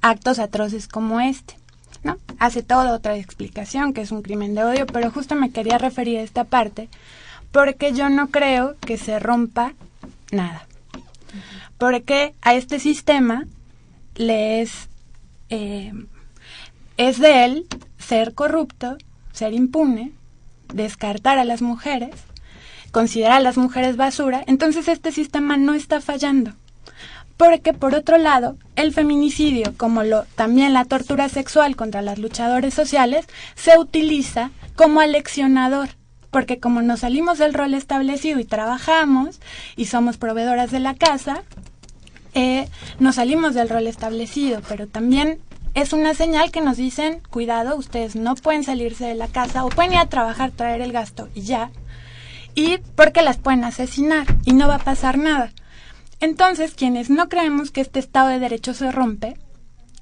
[0.00, 1.54] actos atroces como este.
[2.02, 2.18] ¿no?
[2.38, 6.18] Hace toda otra explicación que es un crimen de odio, pero justo me quería referir
[6.18, 6.88] a esta parte
[7.52, 9.72] porque yo no creo que se rompa
[10.30, 10.66] nada.
[11.78, 13.46] Porque a este sistema
[14.16, 14.88] le es,
[15.50, 15.92] eh,
[16.96, 17.66] es de él
[17.98, 18.96] ser corrupto,
[19.32, 20.12] ser impune,
[20.72, 22.10] descartar a las mujeres,
[22.90, 26.52] considerar a las mujeres basura, entonces este sistema no está fallando.
[27.36, 32.74] Porque por otro lado, el feminicidio, como lo también la tortura sexual contra las luchadoras
[32.74, 35.90] sociales, se utiliza como aleccionador
[36.30, 39.40] porque como nos salimos del rol establecido y trabajamos
[39.76, 41.42] y somos proveedoras de la casa,
[42.38, 42.68] eh,
[43.00, 45.40] nos salimos del rol establecido, pero también
[45.74, 49.70] es una señal que nos dicen, cuidado, ustedes no pueden salirse de la casa o
[49.70, 51.72] pueden ir a trabajar, traer el gasto y ya,
[52.54, 55.52] y porque las pueden asesinar y no va a pasar nada.
[56.20, 59.36] Entonces, quienes no creemos que este Estado de Derecho se rompe,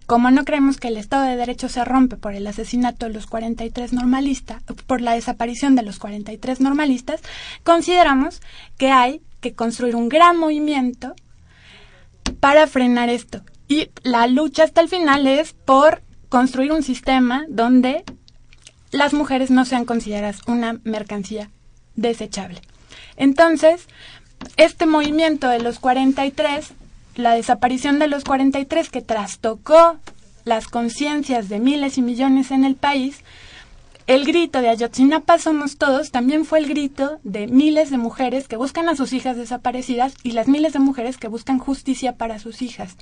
[0.05, 3.27] como no creemos que el Estado de Derecho se rompe por el asesinato de los
[3.27, 7.23] 43 normalistas, por la desaparición de los 43 normalistas,
[7.65, 8.43] consideramos
[8.77, 11.15] que hay que construir un gran movimiento
[12.41, 13.43] para frenar esto.
[13.69, 18.05] Y la lucha hasta el final es por construir un sistema donde
[18.91, 21.51] las mujeres no sean consideradas una mercancía
[21.95, 22.61] desechable.
[23.17, 23.89] Entonces,
[24.57, 26.73] este movimiento de los 43
[27.17, 29.97] la desaparición de los 43 que trastocó
[30.45, 33.23] las conciencias de miles y millones en el país,
[34.07, 38.57] el grito de Ayotzinapa somos todos también fue el grito de miles de mujeres que
[38.57, 42.63] buscan a sus hijas desaparecidas y las miles de mujeres que buscan justicia para sus
[42.63, 42.97] hijas.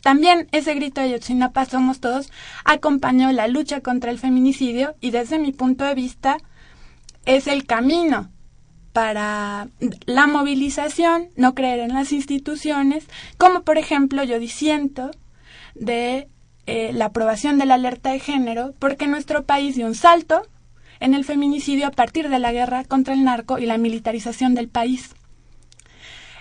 [0.00, 2.30] También ese grito de Ayotzinapa somos todos
[2.64, 6.38] acompañó la lucha contra el feminicidio y desde mi punto de vista
[7.26, 8.30] es el camino
[8.94, 9.68] para
[10.06, 13.04] la movilización, no creer en las instituciones,
[13.36, 15.10] como por ejemplo yo disiento
[15.74, 16.30] de
[16.66, 20.46] eh, la aprobación de la alerta de género, porque nuestro país dio un salto
[21.00, 24.68] en el feminicidio a partir de la guerra contra el narco y la militarización del
[24.68, 25.14] país.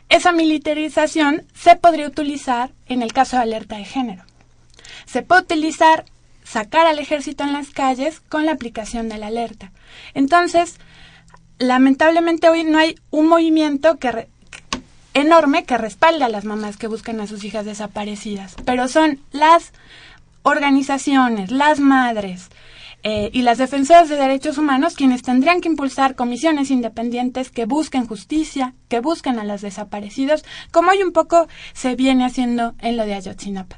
[0.10, 4.24] Esa militarización se podría utilizar en el caso de alerta de género.
[5.06, 6.06] Se puede utilizar
[6.44, 9.72] sacar al ejército en las calles con la aplicación de la alerta.
[10.14, 10.78] Entonces,
[11.58, 14.28] lamentablemente hoy no hay un movimiento que
[15.14, 19.72] enorme que respalde a las mamás que buscan a sus hijas desaparecidas, pero son las
[20.46, 22.50] organizaciones, las madres
[23.02, 28.06] eh, y las defensoras de derechos humanos quienes tendrían que impulsar comisiones independientes que busquen
[28.06, 33.06] justicia, que busquen a las desaparecidos, como hoy un poco se viene haciendo en lo
[33.06, 33.78] de Ayotzinapa.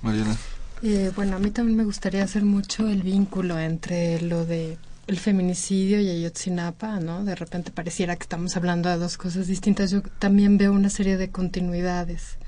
[0.00, 0.36] Mariana.
[0.82, 5.18] Eh, bueno, a mí también me gustaría hacer mucho el vínculo entre lo de el
[5.18, 7.24] feminicidio y Ayotzinapa, ¿no?
[7.24, 9.90] De repente pareciera que estamos hablando de dos cosas distintas.
[9.90, 12.38] Yo también veo una serie de continuidades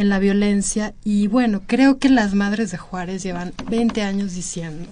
[0.00, 4.88] en la violencia y bueno, creo que las madres de Juárez llevan 20 años diciendo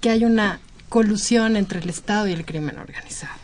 [0.00, 3.38] que hay una colusión entre el Estado y el crimen organizado,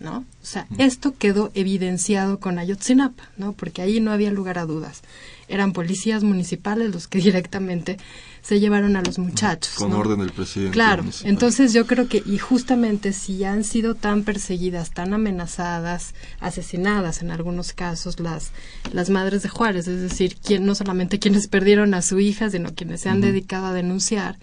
[0.00, 0.24] ¿no?
[0.42, 3.52] O sea, esto quedó evidenciado con Ayotzinapa, ¿no?
[3.52, 5.02] Porque ahí no había lugar a dudas.
[5.46, 7.96] Eran policías municipales los que directamente
[8.42, 9.74] se llevaron a los muchachos.
[9.74, 10.72] Con orden del presidente.
[10.72, 17.22] Claro, entonces yo creo que, y justamente si han sido tan perseguidas, tan amenazadas, asesinadas
[17.22, 18.50] en algunos casos las,
[18.92, 22.74] las madres de Juárez, es decir, quien, no solamente quienes perdieron a su hija, sino
[22.74, 24.38] quienes se han dedicado a denunciar,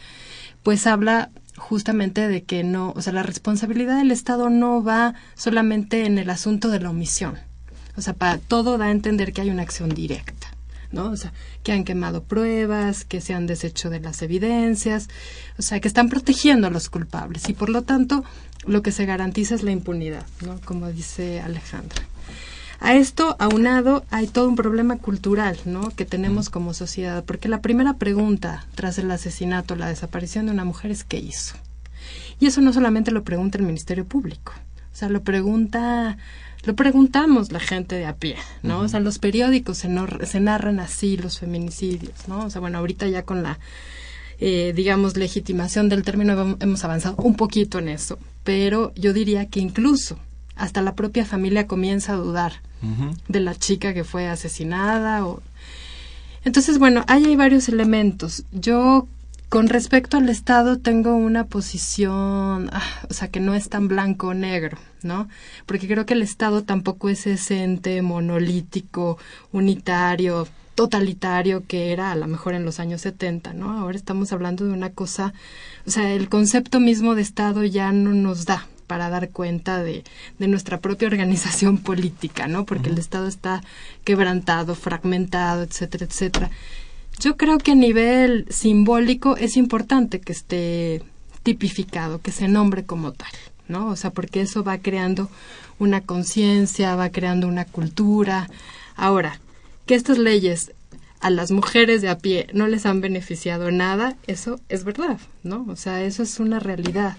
[0.63, 6.05] pues habla justamente de que no, o sea, la responsabilidad del Estado no va solamente
[6.05, 7.37] en el asunto de la omisión.
[7.95, 10.36] O sea, para todo da a entender que hay una acción directa.
[10.91, 11.11] ¿No?
[11.11, 15.09] O sea, que han quemado pruebas, que se han deshecho de las evidencias,
[15.57, 18.23] o sea, que están protegiendo a los culpables y por lo tanto
[18.65, 20.59] lo que se garantiza es la impunidad, ¿no?
[20.65, 22.03] Como dice Alejandra.
[22.79, 25.89] A esto aunado hay todo un problema cultural, ¿no?
[25.91, 30.65] Que tenemos como sociedad, porque la primera pregunta tras el asesinato, la desaparición de una
[30.65, 31.55] mujer es ¿qué hizo?
[32.39, 34.53] Y eso no solamente lo pregunta el Ministerio Público,
[34.93, 36.17] o sea, lo pregunta
[36.67, 38.81] lo preguntamos la gente de a pie, ¿no?
[38.81, 39.89] O sea, los periódicos se,
[40.25, 42.45] se narran así los feminicidios, ¿no?
[42.45, 43.57] O sea, bueno, ahorita ya con la,
[44.39, 49.61] eh, digamos, legitimación del término hemos avanzado un poquito en eso, pero yo diría que
[49.61, 50.19] incluso
[50.57, 52.61] hasta la propia familia comienza a dudar
[53.27, 55.41] de la chica que fue asesinada o...
[56.43, 58.43] Entonces, bueno, ahí hay varios elementos.
[58.51, 59.07] Yo
[59.49, 64.27] con respecto al Estado tengo una posición, ah, o sea, que no es tan blanco
[64.27, 65.29] o negro, ¿no?
[65.65, 69.17] Porque creo que el Estado tampoco es ese ente monolítico,
[69.53, 73.79] unitario, totalitario que era a lo mejor en los años 70, ¿no?
[73.79, 75.33] Ahora estamos hablando de una cosa,
[75.85, 80.03] o sea, el concepto mismo de Estado ya no nos da para dar cuenta de,
[80.39, 82.65] de nuestra propia organización política, ¿no?
[82.65, 83.63] Porque el Estado está
[84.03, 86.51] quebrantado, fragmentado, etcétera, etcétera.
[87.19, 91.01] Yo creo que a nivel simbólico es importante que esté
[91.43, 93.31] tipificado, que se nombre como tal,
[93.67, 93.87] ¿no?
[93.87, 95.29] O sea, porque eso va creando
[95.79, 98.49] una conciencia, va creando una cultura.
[98.95, 99.39] Ahora,
[99.85, 100.71] que estas leyes
[101.19, 105.65] a las mujeres de a pie no les han beneficiado nada, eso es verdad, ¿no?
[105.69, 107.17] O sea, eso es una realidad.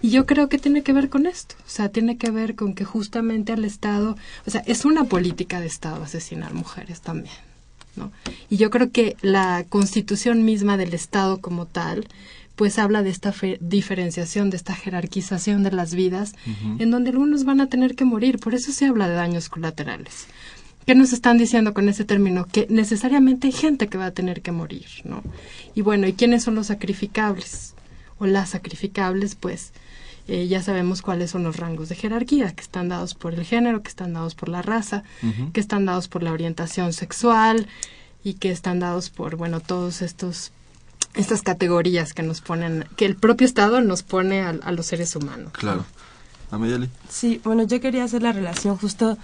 [0.00, 2.74] Y yo creo que tiene que ver con esto, o sea, tiene que ver con
[2.74, 7.34] que justamente al Estado, o sea, es una política de Estado asesinar mujeres también,
[8.50, 12.06] y yo creo que la constitución misma del Estado como tal,
[12.56, 16.34] pues habla de esta diferenciación, de esta jerarquización de las vidas,
[16.78, 18.40] en donde algunos van a tener que morir.
[18.40, 20.26] Por eso se habla de daños colaterales.
[20.84, 22.46] ¿Qué nos están diciendo con ese término?
[22.46, 25.22] Que necesariamente hay gente que va a tener que morir, ¿no?
[25.74, 27.74] Y bueno, ¿y quiénes son los sacrificables?
[28.18, 29.72] O las sacrificables, pues
[30.28, 33.82] eh, ya sabemos cuáles son los rangos de jerarquía, que están dados por el género,
[33.82, 35.02] que están dados por la raza,
[35.54, 37.66] que están dados por la orientación sexual
[38.22, 40.52] y que están dados por, bueno, todos estos
[41.14, 45.52] estas categorías que nos ponen, que el propio Estado nos pone a, los seres humanos.
[45.52, 45.84] Claro.
[46.50, 46.88] Ameyali.
[47.08, 49.18] Sí, bueno, yo quería hacer la relación justo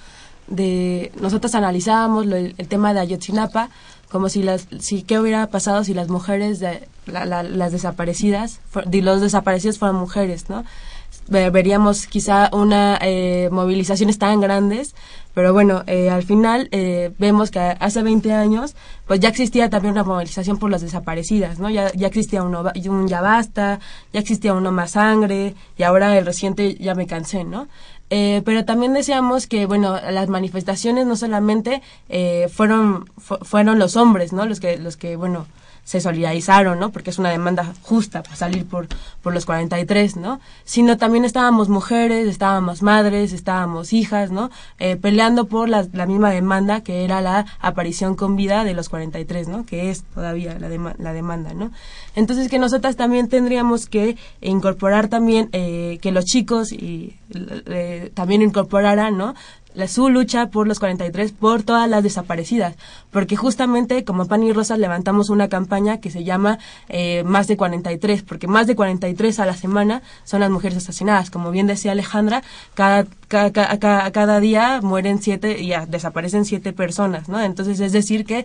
[0.47, 3.71] de nosotros analizábamos el, tema de Ayotzinapa
[4.11, 8.61] como si las si qué hubiera pasado si las mujeres de las desaparecidas
[8.93, 10.65] los desaparecidos fueran mujeres no
[11.29, 14.95] veríamos quizá una eh, movilizaciones tan grandes,
[15.35, 19.93] pero bueno, eh, al final eh, vemos que hace 20 años pues ya existía también
[19.93, 21.69] una movilización por las desaparecidas, ¿no?
[21.71, 23.81] Ya, ya existía uno, un Ya Basta,
[24.13, 27.67] ya existía uno Más Sangre y ahora el reciente Ya Me Cansé, ¿no?
[28.11, 31.83] Eh, pero también decíamos que, bueno, las manifestaciones no solamente
[32.53, 34.47] fueron, fueron los hombres, ¿no?
[34.47, 35.47] Los que, los que, bueno,
[35.85, 36.91] se solidarizaron, ¿no?
[36.91, 38.89] Porque es una demanda justa para salir por,
[39.23, 40.41] por los 43, ¿no?
[40.65, 44.51] Sino también estábamos mujeres, estábamos madres, estábamos hijas, ¿no?
[44.79, 48.89] Eh, peleando por la, la, misma demanda que era la aparición con vida de los
[48.89, 49.67] 43, ¿no?
[49.67, 51.71] Que es todavía la, la demanda, ¿no?
[52.15, 57.17] Entonces que nosotras también tendríamos que incorporar también eh, que los chicos y
[57.67, 59.35] eh, también incorporaran, ¿no?
[59.75, 62.77] La, su lucha por los 43, por todas las desaparecidas,
[63.11, 66.59] porque justamente como Pan y Rosas levantamos una campaña que se llama
[66.89, 71.31] eh, Más de 43, porque más de 43 a la semana son las mujeres asesinadas.
[71.31, 72.43] Como bien decía Alejandra,
[72.75, 77.41] cada, cada, cada, día mueren siete y desaparecen siete personas, ¿no?
[77.41, 78.45] Entonces es decir que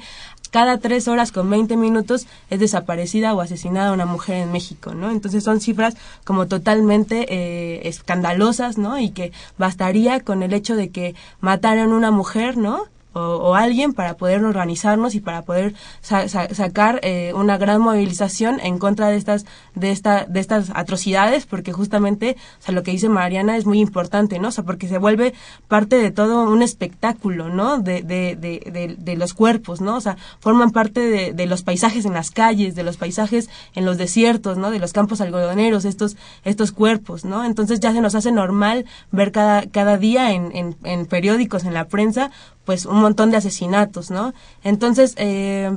[0.52, 5.12] cada tres horas con 20 minutos es desaparecida o asesinada una mujer en México, ¿no?
[5.12, 9.00] Entonces son cifras como totalmente eh, escandalosas, ¿no?
[9.00, 12.86] Y que bastaría con el hecho de que mataran una mujer, ¿no?
[13.20, 19.10] O, alguien para poder organizarnos y para poder sacar eh, una gran movilización en contra
[19.10, 19.46] de estas
[19.76, 23.80] de esta de estas atrocidades porque justamente o sea lo que dice Mariana es muy
[23.80, 25.34] importante no o sea porque se vuelve
[25.68, 30.18] parte de todo un espectáculo no de de, de, de, los cuerpos no o sea
[30.40, 34.58] forman parte de, de los paisajes en las calles de los paisajes en los desiertos
[34.58, 38.86] no de los campos algodoneros estos estos cuerpos no entonces ya se nos hace normal
[39.12, 42.32] ver cada cada día en, en, en periódicos en la prensa
[42.70, 44.32] pues un montón de asesinatos, ¿no?
[44.64, 45.76] Entonces, eh,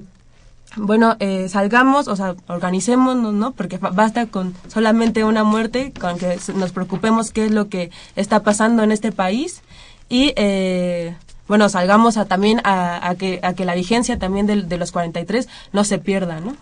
[0.77, 3.53] bueno, eh, salgamos, o sea, organicémonos, ¿no?
[3.53, 8.43] Porque basta con solamente una muerte, con que nos preocupemos qué es lo que está
[8.43, 9.63] pasando en este país
[10.11, 11.17] y, eh,
[11.49, 15.49] bueno, salgamos a, también a, que, a que la vigencia también de, de, los 43
[15.73, 16.55] no se pierda, ¿no?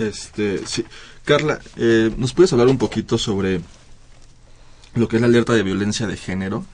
[0.00, 0.84] Este, sí.
[1.24, 3.60] Carla, eh, ¿nos puedes hablar un poquito sobre
[4.94, 6.64] lo que es la alerta de violencia de género?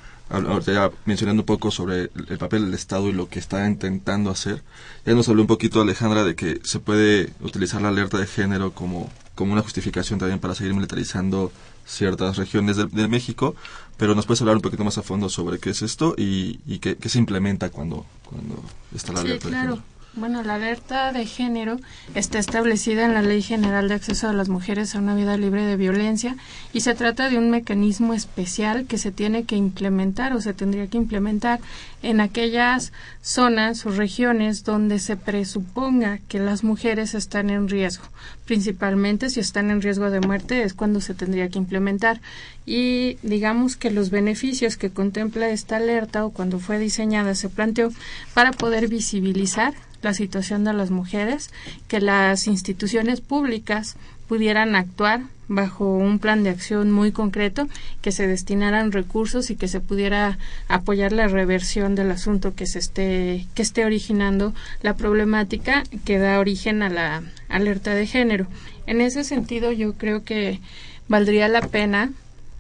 [0.67, 4.63] Ya mencionando un poco sobre el papel del Estado y lo que está intentando hacer,
[5.05, 8.73] ya nos habló un poquito Alejandra de que se puede utilizar la alerta de género
[8.73, 11.53] como, como una justificación también para seguir militarizando
[11.87, 13.55] ciertas regiones de, México,
[13.97, 16.81] pero nos puedes hablar un poquito más a fondo sobre qué es esto y, y
[16.81, 18.61] qué, se implementa cuando, cuando
[18.95, 19.96] está la alerta de género.
[20.19, 21.79] Bueno, la alerta de género
[22.15, 25.67] está establecida en la Ley General de Acceso de las Mujeres a una Vida Libre
[25.67, 26.37] de Violencia
[26.73, 30.87] y se trata de un mecanismo especial que se tiene que implementar o se tendría
[30.87, 31.61] que implementar
[32.03, 38.07] en aquellas zonas o regiones donde se presuponga que las mujeres están en riesgo.
[38.47, 42.23] Principalmente si están en riesgo de muerte es cuando se tendría que implementar.
[42.65, 47.91] Y digamos que los beneficios que contempla esta alerta o cuando fue diseñada se planteó
[48.33, 49.75] para poder visibilizar
[50.07, 51.51] la situación de las mujeres,
[51.89, 53.97] que las instituciones públicas
[54.29, 57.67] pudieran actuar bajo un plan de acción muy concreto,
[58.03, 60.39] que se destinaran recursos y que se pudiera
[60.69, 66.39] apoyar la reversión del asunto que se esté que esté originando la problemática que da
[66.39, 68.47] origen a la alerta de género.
[68.87, 70.61] En ese sentido, yo creo que
[71.09, 72.13] valdría la pena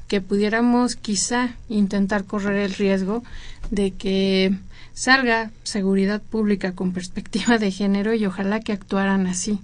[0.08, 3.22] que pudiéramos quizá intentar correr el riesgo
[3.70, 4.52] de que
[4.96, 9.60] salga seguridad pública con perspectiva de género y ojalá que actuaran así.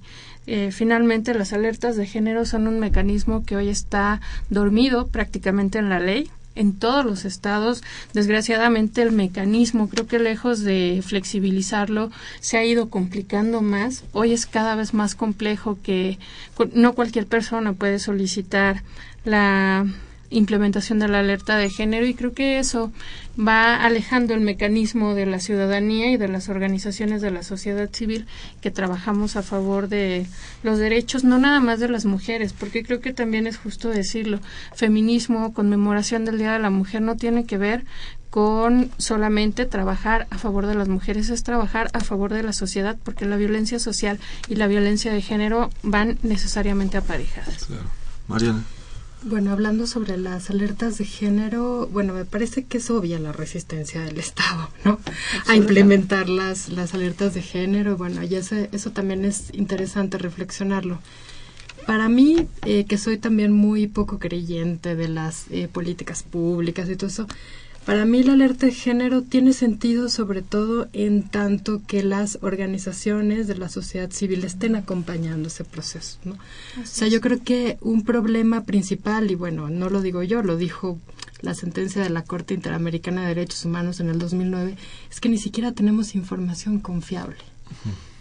[0.47, 4.21] Eh, finalmente, las alertas de género son un mecanismo que hoy está
[4.51, 6.31] dormido prácticamente en la ley.
[6.55, 12.11] En todos los estados, desgraciadamente, el mecanismo, creo que lejos de flexibilizarlo,
[12.41, 14.05] se ha ido complicando más.
[14.13, 16.19] Hoy es cada vez más complejo que
[16.75, 18.83] no cualquier persona puede solicitar
[19.25, 19.87] la
[20.33, 22.93] implementación de la alerta de género y creo que eso
[23.39, 28.27] va alejando el mecanismo de la ciudadanía y de las organizaciones de la sociedad civil
[28.61, 30.27] que trabajamos a favor de
[30.63, 34.41] los derechos, no nada más de las mujeres, porque creo que también es justo decirlo,
[34.75, 37.85] feminismo, conmemoración del Día de la Mujer no tiene que ver
[38.31, 42.97] con solamente trabajar a favor de las mujeres, es trabajar a favor de la sociedad,
[43.05, 44.19] porque la violencia social
[44.49, 47.67] y la violencia de género van necesariamente aparejadas.
[47.67, 47.91] Claro.
[48.29, 48.65] Mariana.
[49.25, 54.03] Bueno, hablando sobre las alertas de género, bueno, me parece que es obvia la resistencia
[54.03, 54.99] del Estado, ¿no?
[55.47, 57.97] A implementar las, las alertas de género.
[57.97, 60.99] Bueno, y eso, eso también es interesante reflexionarlo.
[61.87, 66.97] Para mí, eh, que soy también muy poco creyente de las eh, políticas públicas y
[66.97, 67.27] todo eso,
[67.85, 73.49] para mí la alerta de género tiene sentido sobre todo en tanto que las organizaciones
[73.49, 76.19] de la sociedad civil estén acompañando ese proceso.
[76.25, 76.35] ¿no?
[76.35, 80.57] o sea, yo creo que un problema principal, y bueno, no lo digo yo, lo
[80.57, 80.99] dijo
[81.41, 84.77] la sentencia de la Corte Interamericana de Derechos Humanos en el 2009,
[85.11, 87.39] es que ni siquiera tenemos información confiable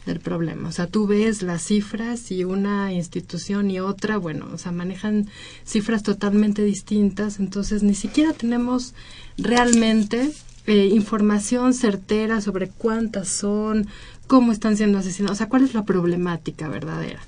[0.05, 0.69] del problema.
[0.69, 5.27] O sea, tú ves las cifras y una institución y otra, bueno, o sea, manejan
[5.63, 8.93] cifras totalmente distintas, entonces ni siquiera tenemos
[9.41, 10.31] realmente
[10.67, 13.87] eh, información certera sobre cuántas son,
[14.27, 17.19] cómo están siendo asesinados, o sea, cuál es la problemática verdadera.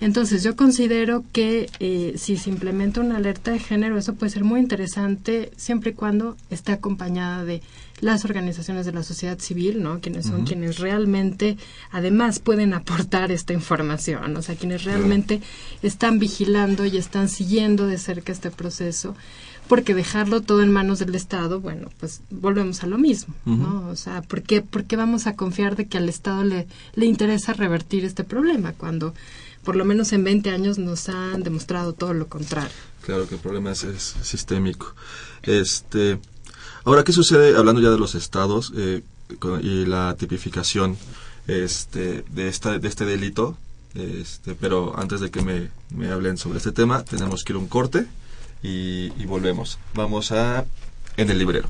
[0.00, 4.44] Entonces, yo considero que eh, si se implementa una alerta de género, eso puede ser
[4.44, 7.60] muy interesante siempre y cuando esté acompañada de
[8.00, 10.00] las organizaciones de la sociedad civil, ¿no?
[10.00, 11.58] Quienes son quienes realmente,
[11.90, 15.42] además, pueden aportar esta información, o sea, quienes realmente
[15.82, 19.14] están vigilando y están siguiendo de cerca este proceso
[19.70, 23.88] porque dejarlo todo en manos del Estado, bueno, pues volvemos a lo mismo, ¿no?
[23.88, 26.66] O sea, ¿por qué, ¿por qué vamos a confiar de que al Estado le,
[26.96, 29.14] le interesa revertir este problema cuando
[29.62, 32.72] por lo menos en 20 años nos han demostrado todo lo contrario.
[33.02, 34.92] Claro que el problema es, sistémico.
[35.44, 36.18] Este,
[36.82, 39.04] ahora, ¿qué sucede, hablando ya de los estados eh,
[39.62, 40.96] y la tipificación
[41.46, 43.56] este, de, esta, de este delito?
[43.94, 47.60] Este, pero antes de que me, me hablen sobre este tema, tenemos que ir a
[47.60, 48.08] un corte
[48.62, 49.78] y, y volvemos.
[49.94, 50.64] Vamos a
[51.16, 51.68] En el librero.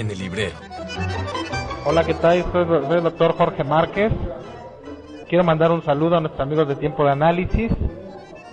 [0.00, 0.56] en el librero.
[1.84, 2.44] Hola, ¿qué tal?
[2.50, 2.62] Soy,
[2.96, 4.12] el doctor Jorge Márquez.
[5.28, 7.70] Quiero mandar un saludo a nuestros amigos de Tiempo de Análisis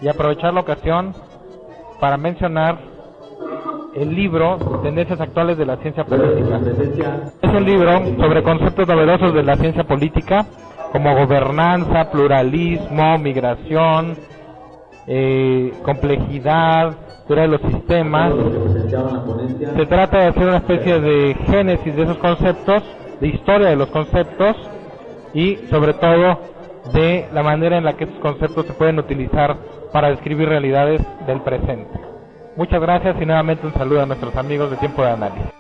[0.02, 1.14] y aprovechar la ocasión
[2.00, 2.78] para mencionar
[3.96, 6.60] el libro Tendencias Actuales de la Ciencia Política.
[7.42, 10.46] Es un libro sobre conceptos novedosos de la ciencia política
[10.92, 14.16] como gobernanza, pluralismo, migración,
[15.08, 16.96] eh, complejidad,
[17.36, 18.34] de los sistemas.
[19.76, 22.84] Se trata de hacer una especie de génesis de esos conceptos,
[23.20, 24.56] de historia de los conceptos
[25.34, 26.40] y sobre todo
[26.94, 29.58] de la manera en la que estos conceptos se pueden utilizar
[29.92, 32.00] para describir realidades del presente.
[32.56, 35.52] Muchas gracias y nuevamente un saludo a nuestros amigos de Tiempo de Análisis.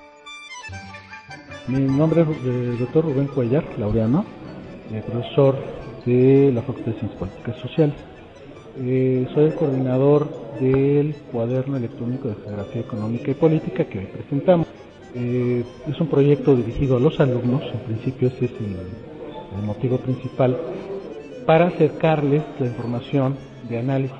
[1.67, 4.25] Mi nombre es el eh, doctor Rubén Cuellar, laureano,
[4.91, 5.55] eh, profesor
[6.05, 7.95] de la Facultad de Ciencias Políticas Sociales.
[8.81, 10.27] Eh, soy el coordinador
[10.59, 14.67] del cuaderno electrónico de geografía económica y política que hoy presentamos.
[15.15, 20.55] Eh, es un proyecto dirigido a los alumnos, en principio ese es el, motivo principal,
[21.49, 23.35] para acercarles la información
[23.67, 24.15] de análisis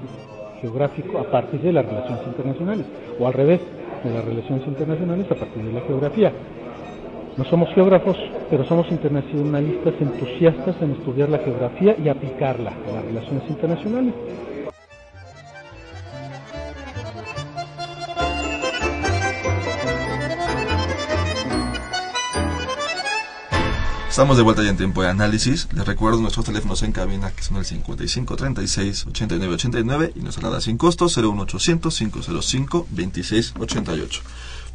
[0.62, 2.86] geográfico a partir de las relaciones internacionales,
[3.20, 3.60] o al revés,
[4.04, 6.32] de las relaciones internacionales a partir de la geografía.
[7.38, 8.18] No somos geógrafos,
[8.50, 14.14] pero somos internacionalistas entusiastas en estudiar la geografía y aplicarla a las relaciones internacionales.
[24.20, 25.70] Estamos de vuelta ya en tiempo de análisis.
[25.74, 30.44] Les recuerdo nuestros teléfonos en cabina que son el 55 36 89 89 y nuestra
[30.44, 34.22] nada sin costo 01800 505 26 88.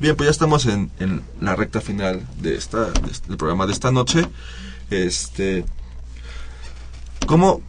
[0.01, 2.91] Bien, pues ya estamos en, en la recta final de esta
[3.29, 4.27] del programa de esta noche.
[4.89, 5.67] Este
[7.27, 7.61] ¿Cómo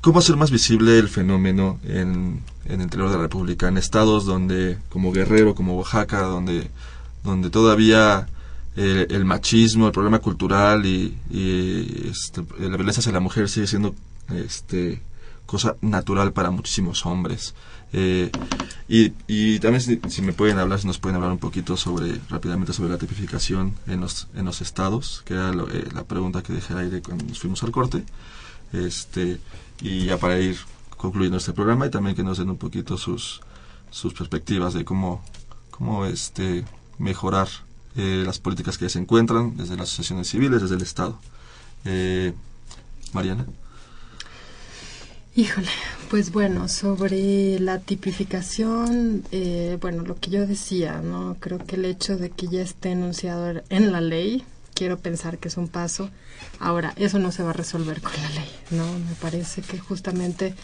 [0.00, 4.24] cómo hacer más visible el fenómeno en, en el interior de la República, en estados
[4.24, 6.70] donde como Guerrero, como Oaxaca, donde
[7.22, 8.26] donde todavía
[8.76, 11.16] el, machismo, el problema cultural y,
[12.10, 13.94] este, la violencia hacia la mujer sigue siendo
[14.32, 15.00] este,
[15.46, 17.54] cosa natural para muchísimos hombres.
[17.96, 18.30] Eh,
[18.88, 22.90] y, también si, me pueden hablar, si nos pueden hablar un poquito sobre, rápidamente sobre
[22.90, 27.24] la tipificación en los, estados, que era eh, la pregunta que dejé al aire cuando
[27.24, 28.04] nos fuimos al corte.
[28.72, 29.38] Este,
[29.80, 30.58] y ya para ir
[30.96, 33.40] concluyendo este programa y también que nos den un poquito sus,
[34.18, 35.22] perspectivas de cómo,
[36.98, 37.48] mejorar
[37.96, 41.18] eh, las políticas que se encuentran desde las asociaciones civiles, desde el Estado.
[41.84, 42.32] Eh,
[43.12, 43.46] Mariana.
[45.36, 45.68] Híjole,
[46.10, 51.36] pues bueno, sobre la tipificación, eh, bueno, lo que yo decía, ¿no?
[51.40, 55.48] Creo que el hecho de que ya esté enunciado en la ley, quiero pensar que
[55.48, 56.10] es un paso.
[56.60, 58.86] Ahora, eso no se va a resolver con la ley, ¿no?
[58.98, 60.54] Me parece que justamente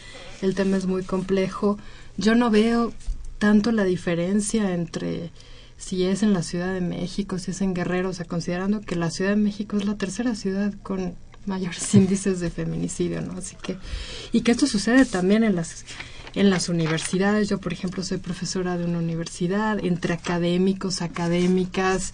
[0.40, 1.78] el tema es muy complejo.
[2.16, 2.92] Yo no veo
[3.38, 5.30] tanto la diferencia entre
[5.80, 8.96] si es en la Ciudad de México, si es en Guerrero, o sea, considerando que
[8.96, 11.14] la Ciudad de México es la tercera ciudad con
[11.46, 13.32] mayores índices de feminicidio, ¿no?
[13.38, 13.78] Así que,
[14.30, 15.84] y que esto sucede también en las
[16.34, 17.48] en las universidades.
[17.48, 22.12] Yo, por ejemplo, soy profesora de una universidad, entre académicos, académicas.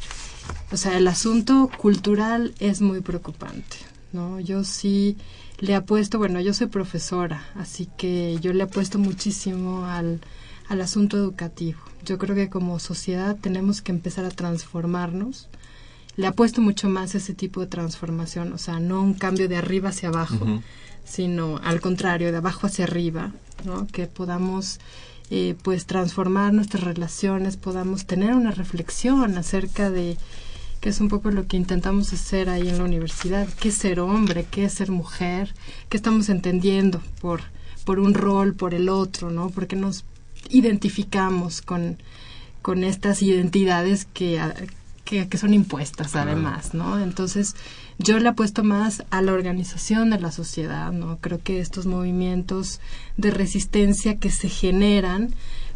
[0.71, 3.77] O sea, el asunto cultural es muy preocupante,
[4.13, 4.41] ¿no?
[4.41, 5.19] Yo sí
[5.59, 10.21] le apuesto, bueno, yo soy profesora, así que yo le apuesto muchísimo al,
[10.69, 11.79] al asunto educativo.
[12.05, 15.49] Yo creo que como sociedad tenemos que empezar a transformarnos.
[16.17, 19.57] Le apuesto mucho más a ese tipo de transformación, o sea, no un cambio de
[19.57, 20.63] arriba hacia abajo,
[21.05, 23.33] sino al contrario, de abajo hacia arriba,
[23.65, 23.87] ¿no?
[23.87, 24.81] Que podamos
[25.31, 30.17] eh, pues transformar nuestras relaciones, podamos tener una reflexión acerca de
[30.81, 33.49] que es un poco lo que intentamos hacer ahí en la universidad.
[33.61, 34.47] ¿Qué es ser hombre?
[34.51, 35.55] ¿Qué es ser mujer?
[35.89, 37.43] ¿Qué estamos entendiendo por,
[37.85, 39.51] por un rol, por el otro, ¿no?
[39.51, 40.05] Porque nos
[40.51, 41.99] identificamos con,
[42.63, 44.41] con estas identidades que,
[45.05, 46.99] que, que son impuestas además, ¿no?
[46.99, 47.55] Entonces,
[47.99, 51.19] yo le apuesto más a la organización de la sociedad, ¿no?
[51.21, 52.81] Creo que estos movimientos
[53.17, 55.35] de resistencia que se generan,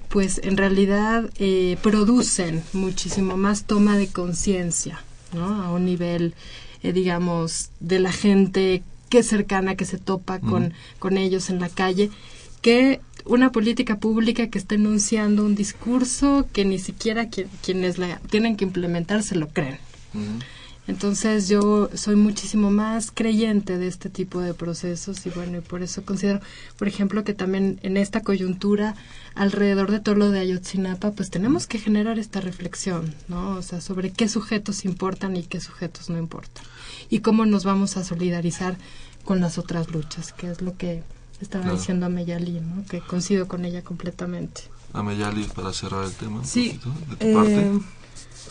[0.09, 5.03] pues en realidad eh, producen muchísimo más toma de conciencia,
[5.33, 5.62] ¿no?
[5.62, 6.35] A un nivel,
[6.83, 11.61] eh, digamos, de la gente que es cercana, que se topa con, con ellos en
[11.61, 12.11] la calle,
[12.61, 18.56] que una política pública que está enunciando un discurso que ni siquiera quienes la tienen
[18.56, 19.78] que implementar se lo creen.
[20.86, 25.82] Entonces yo soy muchísimo más creyente de este tipo de procesos y bueno, y por
[25.82, 26.40] eso considero,
[26.78, 28.96] por ejemplo, que también en esta coyuntura
[29.36, 33.50] alrededor de todo lo de Ayotzinapa, pues tenemos que generar esta reflexión, ¿no?
[33.50, 36.64] O sea, sobre qué sujetos importan y qué sujetos no importan.
[37.08, 38.76] Y cómo nos vamos a solidarizar
[39.24, 41.04] con las otras luchas, que es lo que
[41.41, 42.84] estaba diciendo Ameyali, ¿no?
[42.84, 44.62] que coincido con ella completamente.
[44.93, 46.45] Ameyali, para cerrar el tema.
[46.45, 46.80] Sí,
[47.20, 47.78] eh,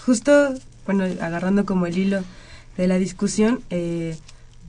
[0.06, 0.54] justo,
[0.86, 2.24] bueno, agarrando como el hilo
[2.78, 4.18] de la discusión, eh,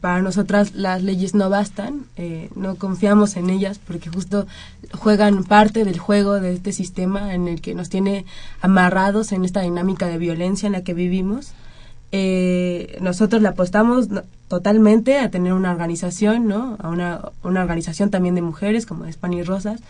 [0.01, 4.47] para nosotras las leyes no bastan, eh, no confiamos en ellas porque justo
[4.93, 8.25] juegan parte del juego de este sistema en el que nos tiene
[8.63, 11.53] amarrados en esta dinámica de violencia en la que vivimos.
[12.13, 14.09] Eh, nosotros le apostamos
[14.49, 16.77] totalmente a tener una organización, ¿no?
[16.81, 19.81] A una, una organización también de mujeres como y Rosas.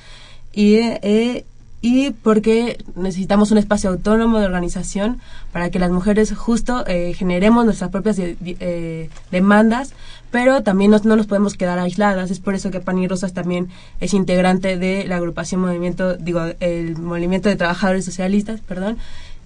[0.53, 1.45] Y, eh,
[1.83, 5.19] y porque necesitamos un espacio autónomo de organización
[5.51, 9.95] para que las mujeres justo eh, generemos nuestras propias eh, demandas,
[10.31, 12.31] pero también no nos podemos quedar aisladas.
[12.31, 16.43] Es por eso que Pan y Rosas también es integrante de la agrupación movimiento, digo,
[16.61, 18.99] el movimiento de trabajadores socialistas, perdón,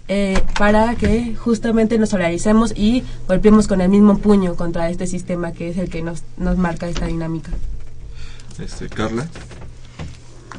[0.08, 5.52] eh, para que justamente nos solidaricemos y golpeemos con el mismo puño contra este sistema
[5.52, 7.50] que es el que nos, nos marca esta dinámica.
[8.58, 9.26] Este, Carla.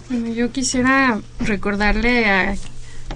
[0.10, 2.56] Bueno, yo quisiera recordarle a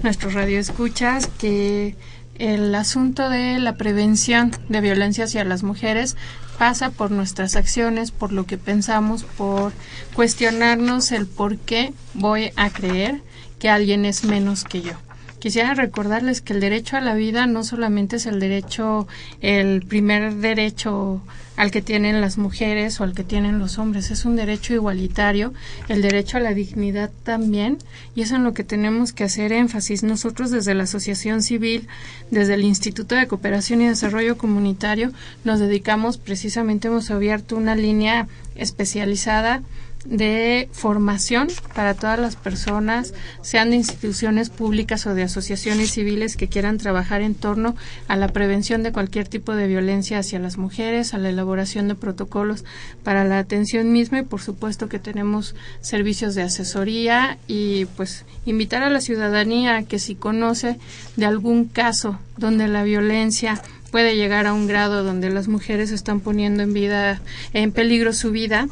[0.02, 1.96] nuestros radioescuchas que
[2.38, 6.16] el asunto de la prevención de violencia hacia las mujeres
[6.58, 9.72] pasa por nuestras acciones, por lo que pensamos, por
[10.14, 13.20] cuestionarnos el por qué voy a creer
[13.58, 14.92] que alguien es menos que yo.
[15.40, 19.08] Quisiera recordarles que el derecho a la vida no solamente es el derecho,
[19.40, 21.22] el primer derecho
[21.56, 25.52] al que tienen las mujeres o al que tienen los hombres, es un derecho igualitario,
[25.88, 27.78] el derecho a la dignidad también,
[28.14, 30.02] y es en lo que tenemos que hacer énfasis.
[30.02, 31.88] Nosotros desde la Asociación Civil,
[32.30, 35.10] desde el Instituto de Cooperación y Desarrollo Comunitario,
[35.44, 39.62] nos dedicamos precisamente, hemos abierto una línea especializada
[40.04, 46.48] de formación para todas las personas, sean de instituciones públicas o de asociaciones civiles que
[46.48, 47.76] quieran trabajar en torno
[48.08, 51.94] a la prevención de cualquier tipo de violencia hacia las mujeres, a la elaboración de
[51.94, 52.64] protocolos
[53.04, 58.82] para la atención misma y por supuesto que tenemos servicios de asesoría y pues invitar
[58.82, 60.78] a la ciudadanía a que si conoce
[61.16, 66.20] de algún caso donde la violencia puede llegar a un grado donde las mujeres están
[66.20, 67.20] poniendo en vida
[67.52, 68.68] en peligro su vida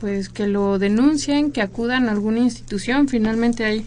[0.00, 3.08] pues que lo denuncien, que acudan a alguna institución.
[3.08, 3.86] Finalmente hay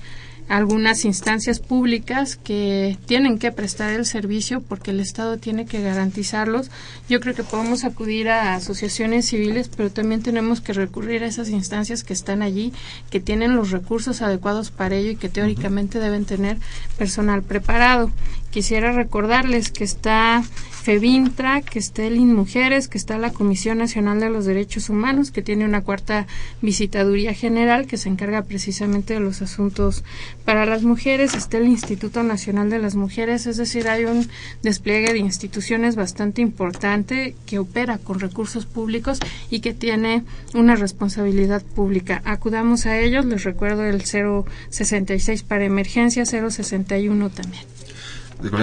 [0.49, 6.71] algunas instancias públicas que tienen que prestar el servicio porque el Estado tiene que garantizarlos.
[7.07, 11.49] Yo creo que podemos acudir a asociaciones civiles, pero también tenemos que recurrir a esas
[11.49, 12.73] instancias que están allí,
[13.11, 16.57] que tienen los recursos adecuados para ello y que teóricamente deben tener
[16.97, 18.11] personal preparado.
[18.49, 20.43] Quisiera recordarles que está
[20.81, 25.43] FEBINTRA, que está el INMUJERES, que está la Comisión Nacional de los Derechos Humanos, que
[25.43, 26.25] tiene una cuarta
[26.61, 30.03] visitaduría general que se encarga precisamente de los asuntos
[30.49, 34.27] para las mujeres, está el Instituto Nacional de las Mujeres, es decir, hay un
[34.63, 39.19] despliegue de instituciones bastante importante que opera con recursos públicos
[39.51, 40.23] y que tiene
[40.55, 42.23] una responsabilidad pública.
[42.25, 47.63] Acudamos a ellos, les recuerdo el 066 para emergencia, 061 también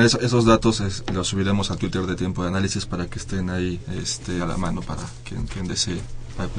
[0.03, 0.83] esos datos
[1.13, 4.57] los subiremos a Twitter de Tiempo de Análisis para que estén ahí este, a la
[4.57, 6.01] mano para quien, quien desee
[6.37, 6.51] para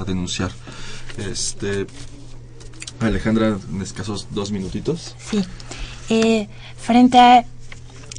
[0.00, 0.52] a, denunciar.
[1.16, 1.86] Este,
[3.00, 5.14] Alejandra, en escasos dos minutitos.
[5.18, 5.44] Sí.
[6.10, 7.44] Eh, frente a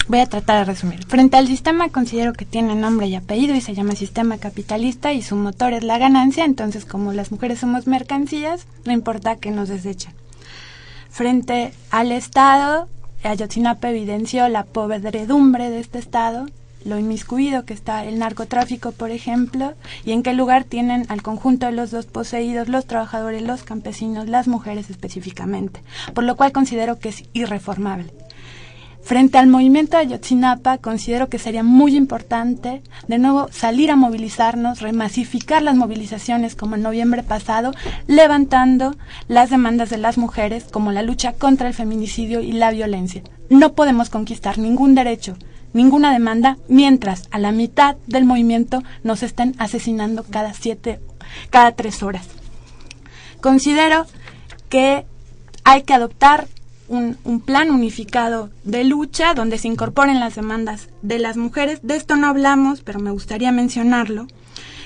[0.07, 1.03] Voy a tratar de resumir.
[1.07, 5.23] Frente al sistema considero que tiene nombre y apellido y se llama sistema capitalista y
[5.23, 9.67] su motor es la ganancia, entonces como las mujeres somos mercancías, no importa que nos
[9.67, 10.13] desechen.
[11.09, 12.88] Frente al Estado,
[13.23, 16.45] Ayotzinapa evidenció la podredumbre de este Estado,
[16.86, 19.73] lo inmiscuido que está el narcotráfico, por ejemplo,
[20.05, 24.29] y en qué lugar tienen al conjunto de los dos poseídos, los trabajadores, los campesinos,
[24.29, 25.81] las mujeres específicamente,
[26.13, 28.13] por lo cual considero que es irreformable.
[29.05, 34.81] Frente al movimiento de Ayotzinapa, considero que sería muy importante, de nuevo, salir a movilizarnos,
[34.81, 37.71] remasificar las movilizaciones como en noviembre pasado,
[38.07, 38.95] levantando
[39.27, 43.21] las demandas de las mujeres como la lucha contra el feminicidio y la violencia.
[43.51, 45.38] No podemos conquistar ningún derecho,
[45.76, 51.01] ninguna demanda, mientras a la mitad del movimiento nos estén asesinando cada siete,
[51.49, 52.28] cada tres horas.
[53.41, 54.07] Considero
[54.69, 55.05] que
[55.65, 56.47] hay que adoptar
[56.88, 61.80] un, un, plan unificado de lucha donde se incorporen las demandas de las mujeres.
[61.84, 64.28] De esto no hablamos, pero me gustaría mencionarlo,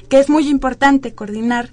[0.10, 1.70] que es muy importante coordinar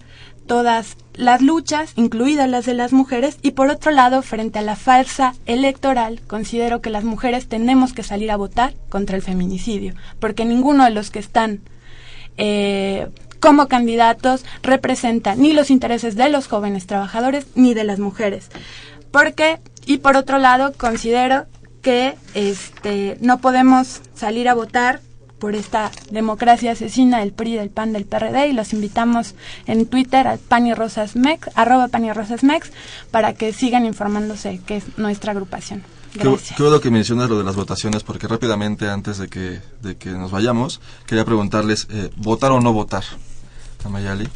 [0.47, 4.77] todas las luchas, incluidas las de las mujeres, y por otro lado, frente a la
[4.77, 10.45] farsa electoral, considero que las mujeres tenemos que salir a votar contra el feminicidio, porque
[10.45, 11.61] ninguno de los que están
[12.37, 13.09] eh,
[13.41, 18.49] como candidatos representa ni los intereses de los jóvenes trabajadores ni de las mujeres.
[19.11, 21.47] Porque, y por otro lado, considero
[21.81, 25.01] que este, no podemos salir a votar
[25.39, 29.35] por esta democracia asesina del PRI, del PAN, del PRD y los invitamos
[29.67, 32.71] en Twitter al Pan y Rosas Mex, arroba Pan y Rosas Mex,
[33.11, 35.83] para que sigan informándose que es nuestra agrupación.
[36.15, 36.51] Gracias.
[36.51, 39.97] Qué, qué bueno que mencionas lo de las votaciones, porque rápidamente antes de que, de
[39.97, 43.05] que nos vayamos, quería preguntarles, eh, ¿votar o no votar?
[43.85, 44.29] Amayali.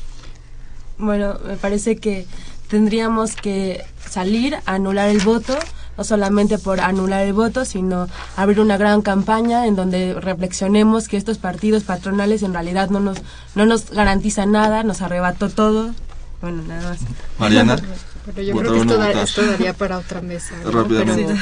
[0.98, 2.26] Bueno, me parece que
[2.68, 5.58] tendríamos que salir a anular el voto,
[6.00, 11.18] no solamente por anular el voto, sino abrir una gran campaña en donde reflexionemos que
[11.18, 13.18] estos partidos patronales en realidad no nos,
[13.54, 15.94] no nos garantizan nada, nos arrebató todo.
[16.40, 17.00] Bueno, nada más.
[17.38, 17.76] Mariana.
[18.24, 20.54] Pero yo creo que esto, da, esto, daría para otra mesa.
[20.64, 20.88] ¿no?
[20.88, 21.34] Pero,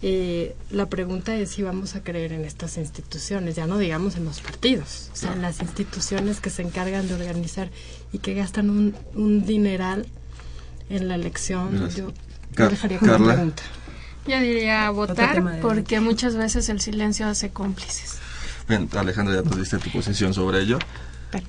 [0.00, 4.24] eh, la pregunta es si vamos a creer en estas instituciones, ya no digamos en
[4.24, 7.68] los partidos, o sea, en las instituciones que se encargan de organizar
[8.14, 10.06] y que gastan un, un dineral
[10.88, 11.68] en la elección.
[11.72, 11.96] Gracias.
[11.96, 13.26] Yo, dejaría con Carla.
[13.26, 13.62] la pregunta.
[14.26, 18.18] Yo diría votar porque muchas veces el silencio hace cómplices.
[18.68, 20.78] Bien, Alejandra, ya nos diste tu posición sobre ello.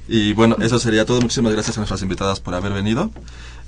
[0.08, 1.22] Y bueno, eso sería todo.
[1.22, 3.12] Muchísimas gracias a nuestras invitadas por haber venido.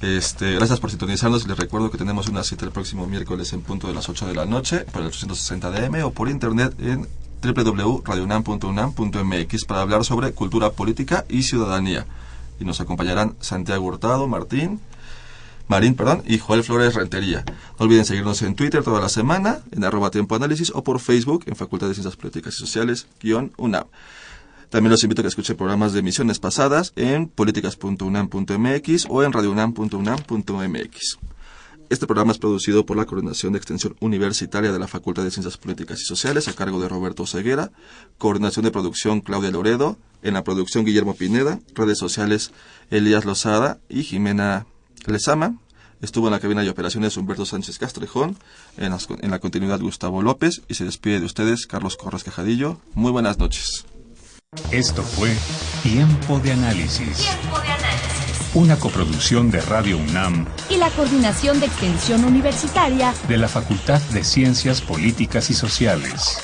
[0.01, 1.47] Este, gracias por sintonizarnos.
[1.47, 4.35] Les recuerdo que tenemos una cita el próximo miércoles en punto de las 8 de
[4.35, 7.07] la noche por el 860 DM o por internet en
[7.41, 12.05] www.radionam.unam.mx para hablar sobre cultura política y ciudadanía.
[12.59, 14.81] Y nos acompañarán Santiago Hurtado, Martín,
[15.69, 17.45] Marín, perdón, y Joel Flores Rentería.
[17.79, 21.43] No olviden seguirnos en Twitter toda la semana, en arroba tiempo análisis, o por Facebook
[21.45, 23.85] en Facultad de Ciencias Políticas y Sociales, guion UNAM.
[24.71, 31.19] También los invito a que escuchen programas de emisiones pasadas en políticas.unam.mx o en radiounam.unam.mx.
[31.89, 35.57] Este programa es producido por la Coordinación de Extensión Universitaria de la Facultad de Ciencias
[35.57, 37.71] Políticas y Sociales a cargo de Roberto Ceguera,
[38.17, 42.51] Coordinación de Producción Claudia Loredo, en la producción Guillermo Pineda, redes sociales
[42.89, 44.65] Elías Lozada y Jimena
[45.07, 45.55] Lezama.
[46.01, 48.37] Estuvo en la cabina de operaciones Humberto Sánchez Castrejón,
[48.77, 52.79] en, las- en la continuidad Gustavo López y se despide de ustedes Carlos Corres Cajadillo.
[52.93, 53.85] Muy buenas noches.
[54.71, 55.35] Esto fue
[55.83, 57.27] Tiempo de Análisis.
[58.55, 64.23] Una coproducción de Radio UNAM Y la Coordinación de Extensión Universitaria de la Facultad de
[64.23, 66.39] Ciencias Políticas y Sociales.